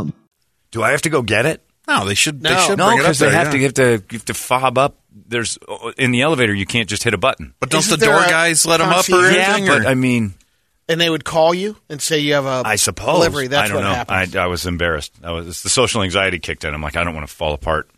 Do 0.71 0.83
I 0.83 0.91
have 0.91 1.01
to 1.03 1.09
go 1.09 1.21
get 1.21 1.45
it? 1.45 1.61
No, 1.87 2.05
they 2.05 2.13
should. 2.13 2.41
They 2.41 2.51
No. 2.51 2.59
should 2.59 2.77
No, 2.77 2.87
bring 2.87 2.99
it 2.99 3.01
up 3.01 3.05
because 3.07 3.19
they 3.19 3.25
there, 3.29 3.35
have 3.35 3.47
yeah. 3.47 3.51
to. 3.51 3.57
You 3.57 3.63
have 3.65 3.73
to. 3.73 3.83
You 4.13 4.17
have 4.19 4.25
to 4.25 4.33
fob 4.33 4.77
up. 4.77 4.97
There's 5.13 5.57
in 5.97 6.11
the 6.11 6.21
elevator. 6.21 6.53
You 6.53 6.65
can't 6.65 6.87
just 6.87 7.03
hit 7.03 7.13
a 7.13 7.17
button. 7.17 7.53
But 7.59 7.69
don't 7.69 7.79
Isn't 7.79 7.99
the 7.99 8.05
door 8.05 8.19
guys 8.21 8.65
let 8.65 8.77
them 8.77 8.89
up 8.89 8.99
or 8.99 9.03
concierge? 9.03 9.35
anything? 9.35 9.67
but 9.67 9.81
or- 9.85 9.87
I 9.87 9.93
mean, 9.95 10.33
and 10.87 11.01
they 11.01 11.09
would 11.09 11.25
call 11.25 11.53
you 11.53 11.75
and 11.89 12.01
say 12.01 12.19
you 12.19 12.33
have 12.33 12.45
a 12.45 12.61
I 12.65 12.75
suppose. 12.77 13.15
delivery. 13.17 13.47
That's 13.47 13.65
I 13.69 13.73
don't 13.73 13.83
what 13.83 13.89
know. 13.89 13.93
happens. 13.95 14.35
I, 14.35 14.43
I 14.43 14.47
was 14.47 14.65
embarrassed. 14.65 15.13
I 15.23 15.31
was 15.31 15.47
it's 15.47 15.63
the 15.63 15.69
social 15.69 16.01
anxiety 16.03 16.39
kicked 16.39 16.63
in. 16.63 16.73
I'm 16.73 16.81
like, 16.81 16.95
I 16.95 17.03
don't 17.03 17.13
want 17.15 17.27
to 17.27 17.33
fall 17.33 17.53
apart 17.53 17.89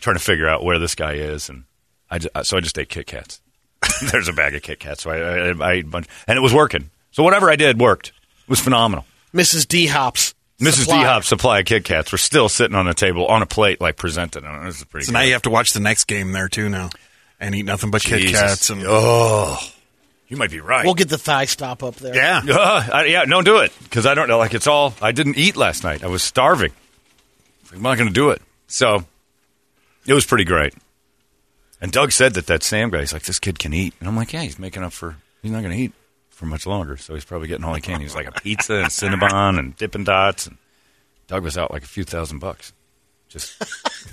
trying 0.00 0.16
to 0.16 0.22
figure 0.22 0.48
out 0.48 0.62
where 0.62 0.78
this 0.78 0.94
guy 0.94 1.14
is, 1.14 1.48
and 1.48 1.64
I 2.10 2.18
ju- 2.18 2.28
so 2.44 2.56
I 2.56 2.60
just 2.60 2.78
ate 2.78 2.88
Kit 2.88 3.06
Kats. 3.06 3.40
There's 4.12 4.28
a 4.28 4.32
bag 4.32 4.54
of 4.54 4.62
Kit 4.62 4.78
Kats, 4.78 5.02
so 5.02 5.10
I, 5.10 5.16
I, 5.18 5.68
I 5.70 5.72
ate 5.72 5.84
a 5.86 5.88
bunch, 5.88 6.06
and 6.28 6.36
it 6.36 6.40
was 6.42 6.52
working. 6.54 6.90
So 7.10 7.22
whatever 7.24 7.50
I 7.50 7.56
did 7.56 7.80
worked. 7.80 8.08
It 8.08 8.48
was 8.50 8.60
phenomenal. 8.60 9.04
Mrs. 9.34 9.66
D 9.66 9.86
Hops. 9.86 10.34
Mrs. 10.60 10.80
Supply. 10.80 10.98
D 11.00 11.04
Hop's 11.04 11.26
supply 11.28 11.58
of 11.60 11.64
Kit 11.66 11.84
Kats 11.84 12.12
were 12.12 12.18
still 12.18 12.48
sitting 12.48 12.76
on 12.76 12.86
a 12.86 12.94
table 12.94 13.26
on 13.26 13.42
a 13.42 13.46
plate, 13.46 13.80
like 13.80 13.96
presented. 13.96 14.44
I 14.44 14.52
don't 14.52 14.60
know, 14.60 14.66
This 14.66 14.78
is 14.78 14.84
pretty. 14.84 15.06
so 15.06 15.10
good. 15.12 15.18
now 15.18 15.22
you 15.24 15.32
have 15.32 15.42
to 15.42 15.50
watch 15.50 15.72
the 15.72 15.80
next 15.80 16.04
game 16.04 16.32
there 16.32 16.48
too 16.48 16.68
now, 16.68 16.90
and 17.40 17.54
eat 17.54 17.64
nothing 17.64 17.90
but 17.90 18.02
Kit 18.02 18.20
Jesus. 18.20 18.38
Kats 18.40 18.70
and 18.70 18.82
oh, 18.86 19.58
you 20.28 20.36
might 20.36 20.50
be 20.50 20.60
right. 20.60 20.84
We'll 20.84 20.94
get 20.94 21.08
the 21.08 21.18
thigh 21.18 21.46
stop 21.46 21.82
up 21.82 21.96
there. 21.96 22.14
yeah. 22.14 22.42
Uh, 22.48 22.88
I, 22.92 23.04
yeah, 23.06 23.24
don't 23.24 23.44
do 23.44 23.58
it 23.58 23.72
because 23.82 24.06
I 24.06 24.14
don't 24.14 24.28
know. 24.28 24.38
Like 24.38 24.54
it's 24.54 24.66
all. 24.66 24.94
I 25.00 25.12
didn't 25.12 25.38
eat 25.38 25.56
last 25.56 25.82
night. 25.82 26.04
I 26.04 26.08
was 26.08 26.22
starving. 26.22 26.72
I'm 27.72 27.82
not 27.82 27.96
going 27.96 28.08
to 28.08 28.14
do 28.14 28.30
it. 28.30 28.42
So 28.66 29.04
it 30.06 30.12
was 30.14 30.26
pretty 30.26 30.44
great. 30.44 30.74
And 31.80 31.90
Doug 31.92 32.12
said 32.12 32.34
that 32.34 32.46
that 32.48 32.62
Sam 32.62 32.90
guy. 32.90 33.00
He's 33.00 33.12
like, 33.12 33.22
this 33.22 33.38
kid 33.38 33.58
can 33.58 33.72
eat, 33.72 33.94
and 34.00 34.08
I'm 34.08 34.14
like, 34.16 34.32
yeah, 34.34 34.42
he's 34.42 34.58
making 34.58 34.82
up 34.82 34.92
for. 34.92 35.16
He's 35.42 35.50
not 35.52 35.62
going 35.62 35.74
to 35.74 35.82
eat 35.82 35.92
for 36.40 36.46
much 36.46 36.66
longer, 36.66 36.96
so 36.96 37.12
he's 37.12 37.24
probably 37.26 37.48
getting 37.48 37.64
all 37.64 37.74
he 37.74 37.82
can. 37.82 38.00
He's 38.00 38.14
like 38.14 38.26
a 38.26 38.32
pizza 38.32 38.76
and 38.76 38.86
Cinnabon 38.86 39.58
and 39.58 39.76
Dippin' 39.76 40.04
Dots, 40.04 40.46
and 40.46 40.56
Doug 41.28 41.44
was 41.44 41.58
out 41.58 41.70
like 41.70 41.82
a 41.82 41.86
few 41.86 42.02
thousand 42.02 42.38
bucks. 42.38 42.72
Just 43.28 43.62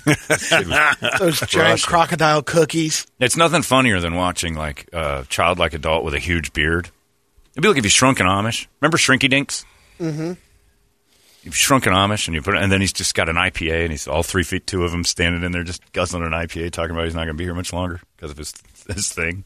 Those 1.18 1.40
giant 1.40 1.82
crocodile 1.82 2.42
cookies. 2.42 3.06
It's 3.18 3.36
nothing 3.36 3.62
funnier 3.62 3.98
than 3.98 4.14
watching 4.14 4.54
like 4.54 4.88
a 4.92 5.24
childlike 5.30 5.72
adult 5.72 6.04
with 6.04 6.12
a 6.12 6.18
huge 6.18 6.52
beard. 6.52 6.90
It'd 7.52 7.62
be 7.62 7.68
like 7.68 7.78
if 7.78 7.84
you 7.84 7.90
shrunk 7.90 8.20
an 8.20 8.26
Amish. 8.26 8.66
Remember 8.80 8.98
Shrinky 8.98 9.28
Dinks? 9.28 9.64
Mm-hmm. 9.98 10.34
You've 11.42 11.56
shrunk 11.56 11.86
an 11.86 11.94
Amish 11.94 12.28
and 12.28 12.34
you 12.34 12.42
put 12.42 12.54
it, 12.56 12.62
and 12.62 12.70
then 12.70 12.82
he's 12.82 12.92
just 12.92 13.14
got 13.14 13.30
an 13.30 13.36
IPA 13.36 13.84
and 13.84 13.90
he's 13.90 14.06
all 14.06 14.22
three 14.22 14.44
feet 14.44 14.66
two 14.66 14.84
of 14.84 14.92
him 14.92 15.02
standing 15.02 15.42
in 15.42 15.50
there 15.50 15.64
just 15.64 15.90
guzzling 15.92 16.24
an 16.24 16.32
IPA, 16.32 16.72
talking 16.72 16.90
about 16.90 17.06
he's 17.06 17.14
not 17.14 17.24
going 17.24 17.34
to 17.36 17.40
be 17.40 17.44
here 17.44 17.54
much 17.54 17.72
longer 17.72 18.00
because 18.16 18.30
of 18.30 18.36
his 18.36 18.52
his 18.86 19.10
thing. 19.10 19.44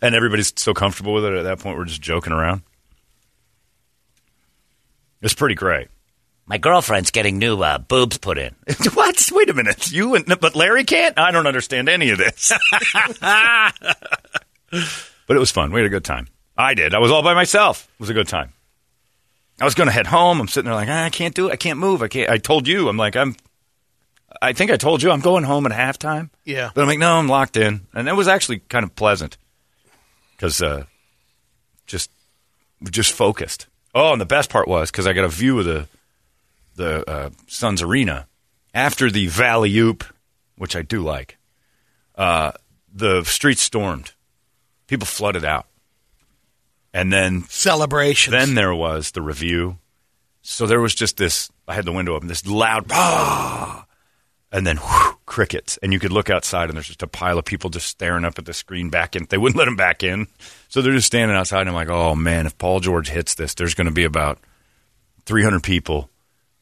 And 0.00 0.14
everybody's 0.14 0.52
so 0.56 0.74
comfortable 0.74 1.14
with 1.14 1.24
it 1.24 1.34
at 1.34 1.42
that 1.44 1.58
point, 1.58 1.76
we're 1.76 1.84
just 1.84 2.02
joking 2.02 2.32
around. 2.32 2.62
It's 5.22 5.34
pretty 5.34 5.54
great. 5.54 5.88
My 6.46 6.58
girlfriend's 6.58 7.10
getting 7.10 7.38
new 7.38 7.60
uh, 7.60 7.78
boobs 7.78 8.18
put 8.18 8.38
in. 8.38 8.54
what? 8.94 9.28
Wait 9.32 9.50
a 9.50 9.54
minute. 9.54 9.90
You 9.90 10.14
and 10.14 10.26
but 10.40 10.54
Larry 10.54 10.84
can't. 10.84 11.18
I 11.18 11.32
don't 11.32 11.46
understand 11.46 11.88
any 11.88 12.10
of 12.10 12.18
this. 12.18 12.52
but 14.70 15.36
it 15.36 15.38
was 15.38 15.50
fun. 15.50 15.72
We 15.72 15.80
had 15.80 15.86
a 15.86 15.90
good 15.90 16.04
time. 16.04 16.28
I 16.56 16.74
did. 16.74 16.94
I 16.94 16.98
was 16.98 17.10
all 17.10 17.22
by 17.22 17.34
myself. 17.34 17.88
It 17.94 18.00
was 18.00 18.10
a 18.10 18.14
good 18.14 18.28
time. 18.28 18.52
I 19.60 19.64
was 19.64 19.74
going 19.74 19.88
to 19.88 19.92
head 19.92 20.06
home. 20.06 20.40
I'm 20.40 20.48
sitting 20.48 20.66
there 20.66 20.74
like, 20.74 20.88
"Ah, 20.88 21.04
I 21.04 21.10
can't 21.10 21.34
do 21.34 21.48
it. 21.48 21.52
I 21.52 21.56
can't 21.56 21.78
move. 21.78 22.02
I 22.02 22.08
can't. 22.08 22.30
I 22.30 22.38
told 22.38 22.68
you. 22.68 22.88
I'm 22.88 22.96
like, 22.96 23.16
I'm. 23.16 23.34
I 24.40 24.52
think 24.52 24.70
I 24.70 24.76
told 24.76 25.02
you 25.02 25.10
I'm 25.10 25.20
going 25.20 25.44
home 25.44 25.66
at 25.66 25.72
halftime. 25.72 26.30
Yeah. 26.44 26.70
But 26.74 26.82
I'm 26.82 26.88
like, 26.88 26.98
no, 26.98 27.14
I'm 27.14 27.26
locked 27.26 27.56
in, 27.56 27.86
and 27.94 28.06
it 28.06 28.12
was 28.12 28.28
actually 28.28 28.60
kind 28.60 28.84
of 28.84 28.94
pleasant 28.94 29.38
because 30.36 30.60
uh, 30.62 30.84
just 31.86 32.10
just 32.84 33.12
focused. 33.12 33.66
Oh, 33.94 34.12
and 34.12 34.20
the 34.20 34.26
best 34.26 34.50
part 34.50 34.68
was 34.68 34.90
because 34.90 35.06
I 35.06 35.12
got 35.14 35.24
a 35.24 35.28
view 35.28 35.58
of 35.58 35.64
the 35.64 35.88
the 36.76 37.10
uh, 37.10 37.30
Suns 37.46 37.82
arena 37.82 38.26
after 38.74 39.10
the 39.10 39.26
Valley 39.28 39.76
Oop, 39.78 40.04
which 40.56 40.76
I 40.76 40.82
do 40.82 41.00
like. 41.02 41.38
Uh, 42.14 42.52
the 42.92 43.24
streets 43.24 43.62
stormed, 43.62 44.12
people 44.86 45.06
flooded 45.06 45.44
out, 45.44 45.66
and 46.94 47.12
then 47.12 47.44
Celebrations. 47.48 48.32
then 48.32 48.54
there 48.54 48.74
was 48.74 49.10
the 49.12 49.22
review. 49.22 49.78
So 50.42 50.66
there 50.66 50.80
was 50.80 50.94
just 50.94 51.16
this. 51.16 51.50
I 51.66 51.74
had 51.74 51.84
the 51.84 51.92
window 51.92 52.14
open. 52.14 52.28
This 52.28 52.46
loud, 52.46 52.86
"Ah!" 52.90 53.86
and 54.52 54.66
then 54.66 54.76
whew, 54.76 55.15
crickets, 55.26 55.76
and 55.82 55.92
you 55.92 55.98
could 55.98 56.12
look 56.12 56.30
outside, 56.30 56.68
and 56.70 56.76
there's 56.76 56.86
just 56.86 57.02
a 57.02 57.06
pile 57.08 57.38
of 57.38 57.44
people 57.44 57.68
just 57.68 57.88
staring 57.88 58.24
up 58.24 58.38
at 58.38 58.44
the 58.46 58.54
screen 58.54 58.88
back 58.90 59.16
in. 59.16 59.26
They 59.28 59.38
wouldn't 59.38 59.58
let 59.58 59.64
them 59.66 59.76
back 59.76 60.02
in, 60.02 60.28
so 60.68 60.80
they're 60.80 60.92
just 60.92 61.08
standing 61.08 61.36
outside. 61.36 61.60
And 61.62 61.68
I'm 61.70 61.74
like, 61.74 61.88
oh 61.90 62.14
man, 62.14 62.46
if 62.46 62.56
Paul 62.58 62.80
George 62.80 63.08
hits 63.08 63.34
this, 63.34 63.54
there's 63.54 63.74
going 63.74 63.86
to 63.88 63.92
be 63.92 64.04
about 64.04 64.38
300 65.26 65.62
people, 65.62 66.08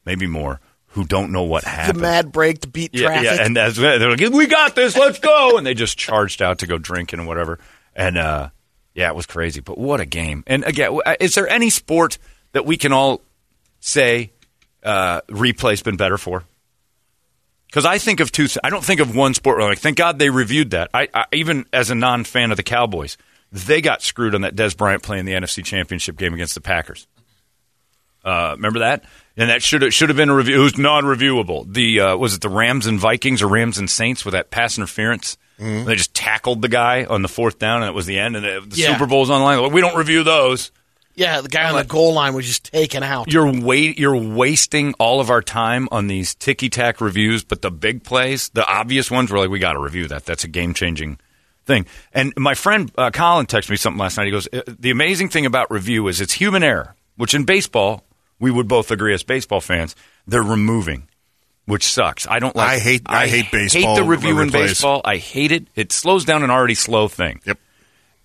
maybe 0.05 0.25
more, 0.27 0.59
who 0.87 1.05
don't 1.05 1.31
know 1.31 1.43
what 1.43 1.63
the 1.63 1.69
happened. 1.69 2.01
mad 2.01 2.31
break 2.31 2.61
to 2.61 2.67
beat 2.67 2.91
Yeah, 2.93 3.07
traffic. 3.07 3.23
yeah, 3.25 3.45
and 3.45 3.55
that's 3.55 3.75
they're 3.77 4.09
like, 4.09 4.19
"We 4.33 4.47
got 4.47 4.75
this, 4.75 4.97
let's 4.97 5.19
go!" 5.19 5.57
And 5.57 5.65
they 5.65 5.73
just 5.73 5.97
charged 5.97 6.41
out 6.41 6.59
to 6.59 6.67
go 6.67 6.77
drinking 6.77 7.19
and 7.19 7.27
whatever. 7.27 7.59
And 7.95 8.17
uh, 8.17 8.49
yeah, 8.93 9.09
it 9.09 9.15
was 9.15 9.25
crazy. 9.25 9.59
But 9.61 9.77
what 9.77 9.99
a 9.99 10.05
game! 10.05 10.43
And 10.47 10.63
again, 10.63 10.97
uh, 11.05 11.15
is 11.19 11.35
there 11.35 11.47
any 11.47 11.69
sport 11.69 12.17
that 12.53 12.65
we 12.65 12.77
can 12.77 12.93
all 12.93 13.21
say 13.79 14.31
uh, 14.83 15.21
replay's 15.29 15.83
been 15.83 15.97
better 15.97 16.17
for? 16.17 16.43
Because 17.75 17.85
I 17.85 17.97
think 17.97 18.21
of 18.21 18.31
two. 18.31 18.47
I 18.63 18.69
don't 18.69 18.85
think 18.85 19.01
of 19.01 19.13
one 19.13 19.33
sport. 19.33 19.57
Where 19.57 19.67
like, 19.67 19.79
thank 19.79 19.97
God 19.97 20.17
they 20.17 20.29
reviewed 20.29 20.69
that. 20.69 20.89
I, 20.93 21.09
I 21.13 21.25
even 21.33 21.65
as 21.73 21.89
a 21.89 21.95
non-fan 21.95 22.51
of 22.51 22.55
the 22.55 22.63
Cowboys, 22.63 23.17
they 23.51 23.81
got 23.81 24.01
screwed 24.01 24.33
on 24.33 24.41
that 24.43 24.55
Dez 24.55 24.77
Bryant 24.77 25.03
playing 25.03 25.25
the 25.25 25.33
NFC 25.33 25.61
Championship 25.61 26.15
game 26.15 26.33
against 26.33 26.55
the 26.55 26.61
Packers. 26.61 27.05
Uh, 28.23 28.53
remember 28.55 28.79
that? 28.79 29.03
And 29.35 29.49
that 29.49 29.61
should 29.61 29.81
have 29.81 29.93
should 29.93 30.07
have 30.07 30.15
been 30.15 30.29
a 30.29 30.35
review. 30.35 30.55
It 30.55 30.63
was 30.63 30.77
non-reviewable. 30.77 31.73
The 31.73 31.99
uh, 31.99 32.15
was 32.15 32.33
it 32.33 32.39
the 32.39 32.47
Rams 32.47 32.87
and 32.87 32.97
Vikings 32.97 33.41
or 33.41 33.49
Rams 33.49 33.77
and 33.77 33.89
Saints 33.89 34.23
with 34.23 34.31
that 34.31 34.51
pass 34.51 34.77
interference? 34.77 35.37
Mm-hmm. 35.59 35.85
They 35.85 35.95
just 35.95 36.13
tackled 36.13 36.61
the 36.61 36.69
guy 36.69 37.03
on 37.03 37.23
the 37.23 37.27
fourth 37.27 37.59
down, 37.59 37.81
and 37.81 37.89
it 37.89 37.93
was 37.93 38.05
the 38.05 38.17
end. 38.19 38.37
And 38.37 38.45
the, 38.45 38.65
the 38.69 38.77
Yeah. 38.77 38.93
Super 38.93 39.05
Bowl's 39.05 39.29
online. 39.29 39.59
Like, 39.59 39.73
we 39.73 39.81
don't 39.81 39.97
review 39.97 40.23
those. 40.23 40.71
Yeah, 41.15 41.41
the 41.41 41.47
guy 41.49 41.69
on 41.69 41.75
the 41.75 41.85
goal 41.85 42.13
line 42.13 42.33
was 42.33 42.45
just 42.45 42.65
taken 42.65 43.01
out. 43.01 43.31
You're 43.31 43.49
wait, 43.61 43.97
you're 43.97 44.15
wasting 44.17 44.93
all 44.99 45.21
of 45.21 45.29
our 45.29 45.41
time 45.41 45.87
on 45.91 46.07
these 46.07 46.35
ticky 46.35 46.69
tack 46.69 46.99
reviews, 46.99 47.43
but 47.43 47.61
the 47.61 47.71
big 47.71 48.03
plays, 48.03 48.49
the 48.49 48.65
obvious 48.67 49.09
ones, 49.09 49.31
we're 49.31 49.39
like, 49.39 49.49
we 49.49 49.59
got 49.59 49.73
to 49.73 49.79
review 49.79 50.07
that. 50.09 50.25
That's 50.25 50.43
a 50.43 50.49
game 50.49 50.73
changing 50.73 51.17
thing. 51.65 51.85
And 52.13 52.33
my 52.37 52.53
friend 52.53 52.91
uh, 52.97 53.11
Colin 53.11 53.45
texted 53.45 53.69
me 53.69 53.77
something 53.77 53.99
last 53.99 54.17
night. 54.17 54.25
He 54.25 54.31
goes, 54.31 54.47
"Uh, 54.51 54.61
the 54.67 54.91
amazing 54.91 55.29
thing 55.29 55.45
about 55.45 55.71
review 55.71 56.07
is 56.09 56.19
it's 56.19 56.33
human 56.33 56.63
error, 56.63 56.95
which 57.15 57.33
in 57.33 57.45
baseball 57.45 58.03
we 58.39 58.51
would 58.51 58.67
both 58.67 58.91
agree 58.91 59.13
as 59.13 59.23
baseball 59.23 59.61
fans 59.61 59.95
they're 60.27 60.43
removing, 60.43 61.07
which 61.65 61.85
sucks. 61.85 62.27
I 62.27 62.39
don't 62.39 62.55
like. 62.55 62.69
I 62.69 62.79
hate- 62.79 63.01
I 63.05 63.27
hate 63.27 63.51
baseball 63.51 63.95
Hate 63.95 64.01
the 64.01 64.07
review 64.07 64.39
in 64.41 64.49
baseball. 64.49 65.01
I 65.05 65.17
hate 65.17 65.51
it. 65.53 65.67
It 65.75 65.91
slows 65.93 66.25
down 66.25 66.43
an 66.43 66.49
already 66.49 66.75
slow 66.75 67.07
thing. 67.07 67.39
Yep. 67.45 67.57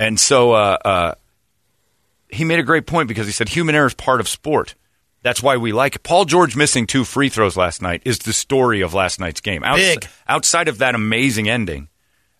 And 0.00 0.18
so 0.18 0.52
uh, 0.52 0.76
uh, 0.84 1.14
he 2.32 2.44
made 2.44 2.58
a 2.58 2.62
great 2.62 2.86
point 2.86 3.08
because 3.08 3.26
he 3.26 3.32
said 3.32 3.48
human 3.48 3.74
error 3.74 3.86
is 3.86 3.94
part 3.94 4.20
of 4.20 4.28
sport. 4.28 4.74
That's 5.22 5.42
why 5.42 5.58
we 5.58 5.72
like 5.72 5.96
it. 5.96 6.02
Paul 6.02 6.24
George 6.24 6.56
missing 6.56 6.86
two 6.86 7.04
free 7.04 7.28
throws 7.28 7.56
last 7.56 7.82
night 7.82 8.00
is 8.06 8.20
the 8.20 8.32
story 8.32 8.80
of 8.80 8.94
last 8.94 9.20
night's 9.20 9.40
game. 9.42 9.62
Outs- 9.62 9.80
Big. 9.80 10.08
Outside 10.26 10.68
of 10.68 10.78
that 10.78 10.94
amazing 10.94 11.48
ending, 11.48 11.88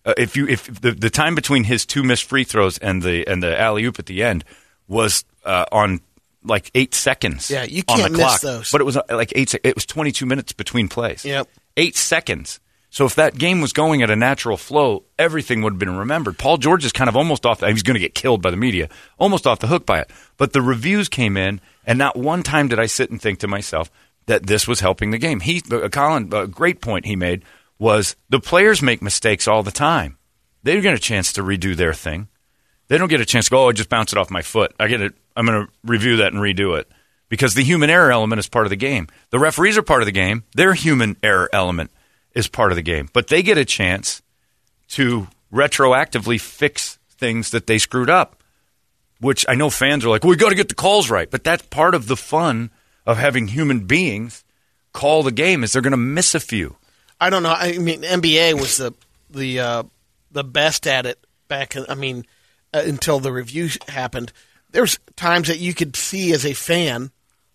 uh, 0.03 0.15
if 0.17 0.35
you 0.35 0.47
if 0.47 0.65
the, 0.81 0.91
the 0.91 1.09
time 1.11 1.35
between 1.35 1.63
his 1.63 1.85
two 1.85 2.01
missed 2.01 2.23
free 2.23 2.43
throws 2.43 2.79
and 2.79 3.03
the 3.03 3.27
and 3.27 3.43
the 3.43 3.59
alley 3.59 3.83
oop 3.85 3.99
at 3.99 4.07
the 4.07 4.23
end 4.23 4.43
was 4.87 5.25
uh, 5.45 5.65
on 5.71 5.99
like 6.43 6.71
eight 6.73 6.95
seconds. 6.95 7.51
Yeah, 7.51 7.65
you 7.65 7.83
can't 7.83 8.03
the 8.03 8.09
miss 8.09 8.19
clock. 8.19 8.41
those. 8.41 8.71
But 8.71 8.81
it 8.81 8.85
was 8.85 8.97
uh, 8.97 9.03
like 9.11 9.31
eight. 9.35 9.53
It 9.63 9.75
was 9.75 9.85
twenty 9.85 10.11
two 10.11 10.25
minutes 10.25 10.51
between 10.53 10.87
plays. 10.87 11.23
Yep. 11.23 11.47
eight 11.77 11.95
seconds. 11.95 12.59
So 12.91 13.05
if 13.05 13.15
that 13.15 13.37
game 13.37 13.61
was 13.61 13.71
going 13.71 14.03
at 14.03 14.11
a 14.11 14.17
natural 14.17 14.57
flow, 14.57 15.05
everything 15.17 15.61
would 15.61 15.73
have 15.73 15.79
been 15.79 15.97
remembered. 15.97 16.37
Paul 16.37 16.57
George 16.57 16.83
is 16.83 16.91
kind 16.91 17.07
of 17.07 17.15
almost 17.15 17.45
off. 17.45 17.61
He's 17.61 17.83
going 17.83 17.95
to 17.95 18.01
get 18.01 18.13
killed 18.13 18.41
by 18.41 18.51
the 18.51 18.57
media, 18.57 18.89
almost 19.17 19.47
off 19.47 19.59
the 19.59 19.67
hook 19.67 19.85
by 19.85 20.01
it. 20.01 20.11
But 20.35 20.51
the 20.51 20.61
reviews 20.61 21.07
came 21.07 21.37
in, 21.37 21.61
and 21.85 21.97
not 21.97 22.17
one 22.17 22.43
time 22.43 22.67
did 22.67 22.79
I 22.79 22.87
sit 22.87 23.09
and 23.09 23.21
think 23.21 23.39
to 23.39 23.47
myself 23.47 23.89
that 24.25 24.45
this 24.45 24.67
was 24.67 24.81
helping 24.81 25.11
the 25.11 25.17
game. 25.17 25.39
He, 25.39 25.61
uh, 25.71 25.87
Colin, 25.87 26.33
a 26.33 26.47
great 26.47 26.81
point 26.81 27.05
he 27.05 27.15
made 27.15 27.45
was 27.79 28.17
the 28.29 28.41
players 28.41 28.81
make 28.81 29.01
mistakes 29.01 29.47
all 29.47 29.63
the 29.63 29.71
time. 29.71 30.17
They 30.63 30.79
get 30.81 30.93
a 30.93 30.99
chance 30.99 31.31
to 31.33 31.43
redo 31.43 31.73
their 31.75 31.93
thing. 31.93 32.27
They 32.89 32.97
don't 32.97 33.09
get 33.09 33.21
a 33.21 33.25
chance 33.25 33.45
to 33.45 33.51
go. 33.51 33.63
Oh, 33.63 33.69
I 33.69 33.71
just 33.71 33.87
bounced 33.87 34.11
it 34.11 34.19
off 34.19 34.29
my 34.29 34.41
foot. 34.41 34.75
I 34.77 34.89
get 34.89 34.99
it. 34.99 35.13
I'm 35.37 35.45
going 35.45 35.65
to 35.65 35.71
review 35.85 36.17
that 36.17 36.33
and 36.33 36.41
redo 36.41 36.77
it 36.77 36.91
because 37.29 37.53
the 37.53 37.63
human 37.63 37.89
error 37.89 38.11
element 38.11 38.39
is 38.39 38.49
part 38.49 38.65
of 38.65 38.69
the 38.69 38.75
game. 38.75 39.07
The 39.29 39.39
referees 39.39 39.77
are 39.77 39.81
part 39.81 40.01
of 40.01 40.07
the 40.07 40.11
game. 40.11 40.43
Their 40.55 40.73
human 40.73 41.15
error 41.23 41.49
element 41.53 41.89
is 42.33 42.47
part 42.47 42.71
of 42.71 42.75
the 42.75 42.81
game, 42.81 43.09
but 43.13 43.27
they 43.27 43.43
get 43.43 43.57
a 43.57 43.65
chance 43.65 44.21
to 44.89 45.27
retroactively 45.53 46.39
fix 46.39 46.97
things 47.11 47.51
that 47.51 47.67
they 47.67 47.77
screwed 47.77 48.09
up. 48.09 48.37
Which 49.19 49.45
I 49.47 49.53
know 49.53 49.69
fans 49.69 50.03
are 50.03 50.09
like, 50.09 50.23
well, 50.23 50.31
we 50.31 50.35
got 50.35 50.49
to 50.49 50.55
get 50.55 50.69
the 50.69 50.75
calls 50.75 51.11
right, 51.11 51.29
but 51.29 51.43
that's 51.43 51.61
part 51.67 51.93
of 51.93 52.07
the 52.07 52.17
fun 52.17 52.71
of 53.05 53.19
having 53.19 53.47
human 53.49 53.81
beings 53.85 54.43
call 54.93 55.21
the 55.21 55.31
game. 55.31 55.63
Is 55.63 55.73
they're 55.73 55.81
going 55.83 55.91
to 55.91 55.97
miss 55.97 56.33
a 56.33 56.39
few. 56.39 56.77
I 57.19 57.29
don't 57.29 57.43
know. 57.43 57.53
I 57.55 57.77
mean, 57.77 58.01
NBA 58.01 58.55
was 58.55 58.77
the 58.77 58.95
the 59.29 59.59
uh, 59.59 59.83
the 60.31 60.43
best 60.43 60.87
at 60.87 61.05
it 61.05 61.23
back. 61.47 61.75
In, 61.75 61.85
I 61.87 61.93
mean, 61.93 62.25
uh, 62.73 62.81
until 62.83 63.19
the 63.19 63.31
review 63.31 63.69
happened, 63.87 64.33
there's 64.71 64.97
times 65.15 65.49
that 65.49 65.59
you 65.59 65.75
could 65.75 65.95
see 65.95 66.33
as 66.33 66.43
a 66.43 66.53
fan, 66.53 67.11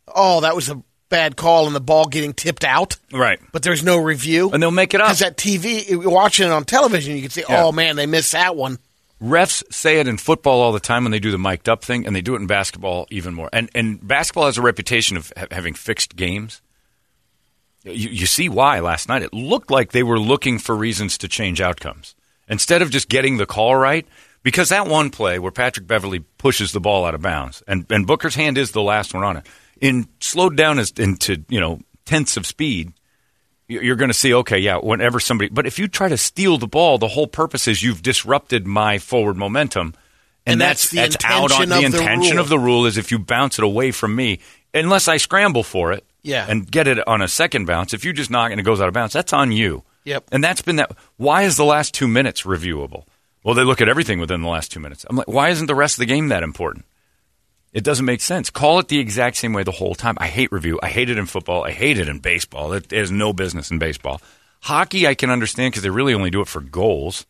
oh, 0.07 0.43
that 0.43 0.55
was 0.55 0.69
a 0.69 0.81
bad 1.17 1.37
call 1.37 1.67
and 1.67 1.75
the 1.75 1.81
ball 1.81 2.05
getting 2.07 2.33
tipped 2.35 2.65
out. 2.65 2.97
Right. 3.13 3.41
But 3.53 3.63
there's 3.63 3.83
no 3.83 3.97
review, 3.97 4.51
And 4.53 4.63
they'll 4.63 4.71
make 4.71 4.93
it 4.93 5.01
up. 5.01 5.07
Because 5.09 5.21
that 5.21 5.37
TV, 5.37 5.89
you're 5.89 6.11
watching 6.11 6.47
it 6.47 6.53
on 6.53 6.65
television, 6.65 7.17
you 7.17 7.23
can 7.23 7.31
see, 7.31 7.45
Yeah. 7.49 7.65
oh 7.65 7.73
man, 7.73 7.97
they 7.97 8.07
missed 8.07 8.33
that 8.33 8.55
one. 8.57 8.79
refs 9.23 9.63
say 9.73 9.99
it 9.99 10.07
in 10.07 10.19
football 10.19 10.61
all 10.61 10.73
the 10.73 10.81
time 10.81 11.05
when 11.05 11.11
they 11.11 11.19
do 11.19 11.31
the 11.31 11.39
mic'd 11.39 11.69
up 11.71 11.83
thing, 11.83 12.07
and 12.07 12.15
they 12.15 12.21
do 12.21 12.35
it 12.35 12.41
in 12.41 12.47
basketball 12.47 13.07
even 13.11 13.33
more. 13.35 13.49
And 13.53 13.71
and 13.75 14.07
basketball 14.07 14.45
has 14.47 14.59
a 14.59 14.63
reputation 14.63 15.17
of 15.17 15.33
ha- 15.37 15.47
having 15.51 15.73
fixed 15.75 16.17
games. 16.17 16.61
You, 17.85 18.11
you 18.11 18.27
see 18.27 18.49
why 18.49 18.81
last 18.81 19.09
night? 19.09 19.23
It 19.23 19.33
looked 19.33 19.71
like 19.71 19.93
they 19.93 20.03
were 20.03 20.19
looking 20.19 20.59
for 20.59 20.77
reasons 20.77 21.17
to 21.19 21.29
change 21.29 21.61
outcomes 21.63 22.15
instead 22.49 22.83
of 22.83 22.91
just 22.91 23.09
getting 23.09 23.37
the 23.39 23.47
call 23.47 23.75
right. 23.77 24.07
Because 24.43 24.69
that 24.69 24.87
one 24.87 25.11
play 25.11 25.39
where 25.41 25.51
Patrick 25.51 25.87
Beverley 25.89 26.21
pushes 26.39 26.71
the 26.73 26.79
ball 26.81 27.05
out 27.05 27.15
of 27.17 27.21
bounds, 27.23 27.65
and, 27.67 27.85
and 27.91 28.07
Booker's 28.07 28.37
hand 28.37 28.59
is 28.59 28.71
the 28.71 28.83
last 28.83 29.13
one 29.13 29.25
on 29.25 29.39
it, 29.39 29.47
in 29.81 30.09
slowed 30.21 30.57
down 30.57 30.79
as, 30.79 30.91
into 30.93 31.45
you 31.49 31.61
know 31.61 31.81
tenths 32.05 32.37
of 32.37 32.47
speed, 32.47 32.93
you- 33.69 33.81
you're 33.81 33.97
going 33.97 34.11
to 34.11 34.15
see, 34.15 34.33
okay, 34.33 34.59
yeah, 34.59 34.77
whenever 34.77 35.19
somebody, 35.21 35.49
but 35.51 35.67
if 35.67 35.79
you 35.79 35.89
try 35.89 36.09
to 36.09 36.17
steal 36.17 36.57
the 36.59 36.67
ball, 36.69 36.99
the 36.99 37.09
whole 37.09 37.27
purpose 37.27 37.67
is 37.69 37.83
you've 37.83 38.03
disrupted 38.03 38.67
my 38.67 38.99
forward 38.99 39.37
momentum. 39.37 39.95
And, 40.49 40.53
And 40.53 40.61
that's, 40.61 40.91
that's 40.91 41.17
the 41.17 41.27
out 41.27 41.51
on 41.51 41.69
the 41.69 41.81
intention 41.81 42.37
rule. 42.37 42.41
of 42.41 42.49
the 42.49 42.59
rule 42.59 42.87
is 42.87 42.97
if 42.97 43.11
you 43.11 43.19
bounce 43.19 43.59
it 43.59 43.65
away 43.65 43.91
from 43.91 44.15
me, 44.15 44.39
unless 44.73 45.09
I 45.09 45.17
scramble 45.17 45.65
for 45.65 45.93
it 45.93 46.05
Yeah. 46.23 46.47
and 46.49 46.71
get 46.71 46.87
it 46.87 47.05
on 47.09 47.21
a 47.21 47.27
second 47.27 47.65
bounce, 47.67 47.93
if 47.93 48.05
you 48.05 48.13
just 48.13 48.31
knock 48.31 48.51
it 48.51 48.53
and 48.53 48.61
it 48.61 48.65
goes 48.65 48.81
out 48.81 48.87
of 48.87 48.95
bounds, 48.95 49.13
that's 49.13 49.33
on 49.33 49.51
you. 49.51 49.83
Yep. 50.05 50.27
And 50.31 50.45
that's 50.45 50.63
been 50.63 50.77
that. 50.77 50.93
Why 51.17 51.43
is 51.43 51.57
the 51.57 51.65
last 51.65 51.93
two 51.95 52.07
minutes 52.07 52.43
reviewable? 52.43 53.07
Well, 53.43 53.57
they 53.57 53.65
look 53.65 53.81
at 53.81 53.89
everything 53.89 54.21
within 54.21 54.43
the 54.43 54.49
last 54.49 54.71
two 54.71 54.79
minutes. 54.79 55.05
I'm 55.11 55.17
like, 55.17 55.27
why 55.27 55.49
isn't 55.49 55.67
the 55.67 55.75
rest 55.75 55.97
of 55.97 55.99
the 55.99 56.07
game 56.07 56.29
that 56.29 56.45
important? 56.45 56.85
It 57.77 57.85
doesn't 57.85 58.07
make 58.07 58.23
sense. 58.23 58.49
Call 58.49 58.79
it 58.79 58.89
the 58.89 58.99
exact 58.99 59.37
same 59.37 59.53
way 59.53 59.63
the 59.63 59.71
whole 59.71 59.95
time. 59.95 60.17
I 60.19 60.29
hate 60.29 60.51
review. 60.51 60.81
I 60.83 60.89
hate 60.89 61.11
it 61.11 61.19
in 61.19 61.27
football. 61.27 61.63
I 61.63 61.73
hate 61.73 61.99
it 61.99 62.09
in 62.09 62.21
baseball. 62.21 62.73
It 62.73 62.91
has 62.91 63.11
no 63.11 63.35
business 63.35 63.71
in 63.71 63.79
baseball. 63.79 64.23
Hockey, 64.63 65.07
I 65.07 65.15
can 65.15 65.29
understand 65.29 65.73
because 65.73 65.83
they 65.83 65.91
really 65.91 66.15
only 66.15 66.31
do 66.31 66.41
it 66.41 66.49
for 66.49 66.63
goals, 66.63 67.27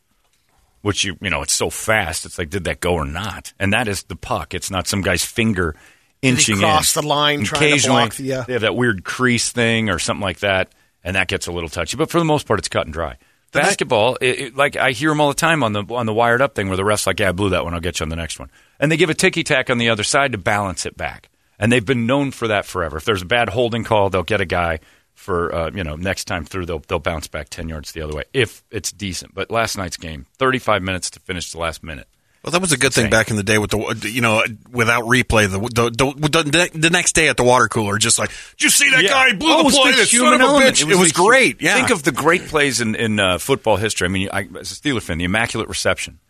which 0.83 1.03
you 1.03 1.19
you 1.21 1.31
know 1.31 1.43
it's 1.43 1.53
so 1.53 1.69
fast. 1.69 2.25
It's 2.27 2.39
like 2.39 2.49
did 2.49 2.63
that 2.63 2.79
go 2.79 2.95
or 2.95 3.05
not? 3.05 3.55
And 3.59 3.73
that 3.73 3.89
is 3.89 4.05
the 4.05 4.15
puck. 4.15 4.55
It's 4.55 4.71
not 4.71 4.87
some 4.87 5.03
guy's 5.03 5.25
finger 5.25 5.75
inching 6.23 6.59
cross 6.59 6.95
in. 6.95 7.03
the 7.03 7.09
line 7.09 7.43
trying 7.43 7.81
to 7.81 7.89
block 7.89 8.15
the, 8.15 8.45
they 8.47 8.53
have 8.53 8.63
that 8.63 8.77
weird 8.77 9.03
crease 9.03 9.51
thing 9.51 9.91
or 9.91 9.99
something 9.99 10.23
like 10.23 10.39
that, 10.39 10.71
and 11.03 11.17
that 11.17 11.27
gets 11.27 11.49
a 11.49 11.53
little 11.53 11.69
touchy. 11.69 11.97
But 11.97 12.09
for 12.09 12.21
the 12.21 12.25
most 12.25 12.47
part, 12.47 12.61
it's 12.61 12.69
cut 12.69 12.87
and 12.87 12.93
dry. 12.93 13.19
Basketball, 13.63 14.17
it, 14.21 14.41
it, 14.41 14.57
like 14.57 14.77
I 14.77 14.93
hear 14.93 15.11
them 15.11 15.21
all 15.21 15.29
the 15.29 15.35
time 15.35 15.63
on 15.63 15.73
the 15.73 15.85
on 15.91 16.07
the 16.07 16.15
wired 16.15 16.43
up 16.43 16.55
thing, 16.55 16.69
where 16.69 16.77
the 16.77 16.83
refs 16.83 17.07
like, 17.07 17.21
"Yeah, 17.21 17.31
I 17.31 17.33
blew 17.33 17.51
that 17.51 17.65
one. 17.65 17.75
I'll 17.75 17.81
get 17.81 18.01
you 18.01 18.05
on 18.05 18.11
the 18.11 18.17
next 18.17 18.39
one," 18.39 18.51
and 18.79 18.91
they 18.91 18.97
give 18.97 19.11
a 19.11 19.15
ticky 19.15 19.43
tack 19.43 19.71
on 19.71 19.79
the 19.79 19.89
other 19.89 20.05
side 20.05 20.33
to 20.33 20.39
balance 20.39 20.87
it 20.87 20.97
back. 20.97 21.29
And 21.59 21.73
they've 21.73 21.85
been 21.85 22.07
known 22.07 22.33
for 22.33 22.49
that 22.49 22.67
forever. 22.67 22.99
If 22.99 23.05
there's 23.05 23.23
a 23.23 23.27
bad 23.27 23.49
holding 23.49 23.83
call, 23.83 24.11
they'll 24.11 24.23
get 24.23 24.41
a 24.43 24.47
guy 24.47 24.81
for 25.15 25.55
uh, 25.55 25.71
you 25.75 25.83
know 25.83 25.97
next 25.97 26.27
time 26.27 26.45
through. 26.45 26.67
They'll 26.67 26.83
they'll 26.87 26.99
bounce 26.99 27.27
back 27.29 27.49
ten 27.49 27.69
yards 27.69 27.93
the 27.93 28.03
other 28.03 28.15
way 28.15 28.25
if 28.33 28.63
it's 28.71 28.93
decent. 28.93 29.35
But 29.35 29.51
last 29.51 29.77
night's 29.77 29.97
game, 29.97 30.27
35 30.39 30.83
minutes 30.83 31.11
to 31.11 31.21
finish 31.21 31.51
the 31.53 31.59
last 31.59 31.83
minute. 31.83 32.09
Well, 32.47 32.53
that 32.53 32.61
was 32.61 32.71
a 32.71 32.79
good 32.79 32.95
thing 32.95 33.11
back 33.11 33.31
in 33.31 33.37
the 33.37 33.43
day 33.43 33.59
with 33.59 33.71
the 33.71 34.09
you 34.09 34.21
know 34.21 34.41
without 34.71 35.03
replay 35.05 35.51
the 35.51 35.59
the, 35.59 35.91
the, 35.91 36.43
the, 36.45 36.71
the 36.79 36.91
next 36.91 37.15
day 37.17 37.27
at 37.29 37.37
the 37.37 37.43
water 37.43 37.67
cooler, 37.67 37.99
just 37.99 38.21
like 38.21 38.31
did 38.53 38.63
you 38.63 38.71
see 38.71 38.89
that 38.91 39.03
Yeah. 39.03 39.09
guy 39.11 39.27
He 39.31 39.35
blew 39.35 39.53
Oh, 39.53 39.61
it 39.69 39.73
the 39.73 39.79
play? 39.79 39.91
the 39.91 39.97
son 39.99 40.07
human 40.07 40.35
of 40.35 40.41
a 40.41 40.45
element. 40.45 40.77
bitch. 40.77 40.83
It 40.83 40.85
It 40.85 40.87
was 40.91 40.99
was, 40.99 41.17
hu- 41.17 41.27
great. 41.27 41.61
Yeah, 41.61 41.75
Think 41.75 41.91
of 41.91 42.05
the 42.05 42.13
great 42.13 42.43
plays 42.47 42.81
in, 42.81 42.95
in 42.95 43.19
uh, 43.19 43.39
football 43.39 43.77
history. 43.79 44.07
I 44.07 44.09
mean, 44.11 44.29
I, 44.33 44.43
as 44.61 44.71
a 44.71 44.75
Steeler 44.77 45.03
fan, 45.03 45.19
the 45.19 45.25
immaculate 45.25 45.69
reception. 45.69 46.21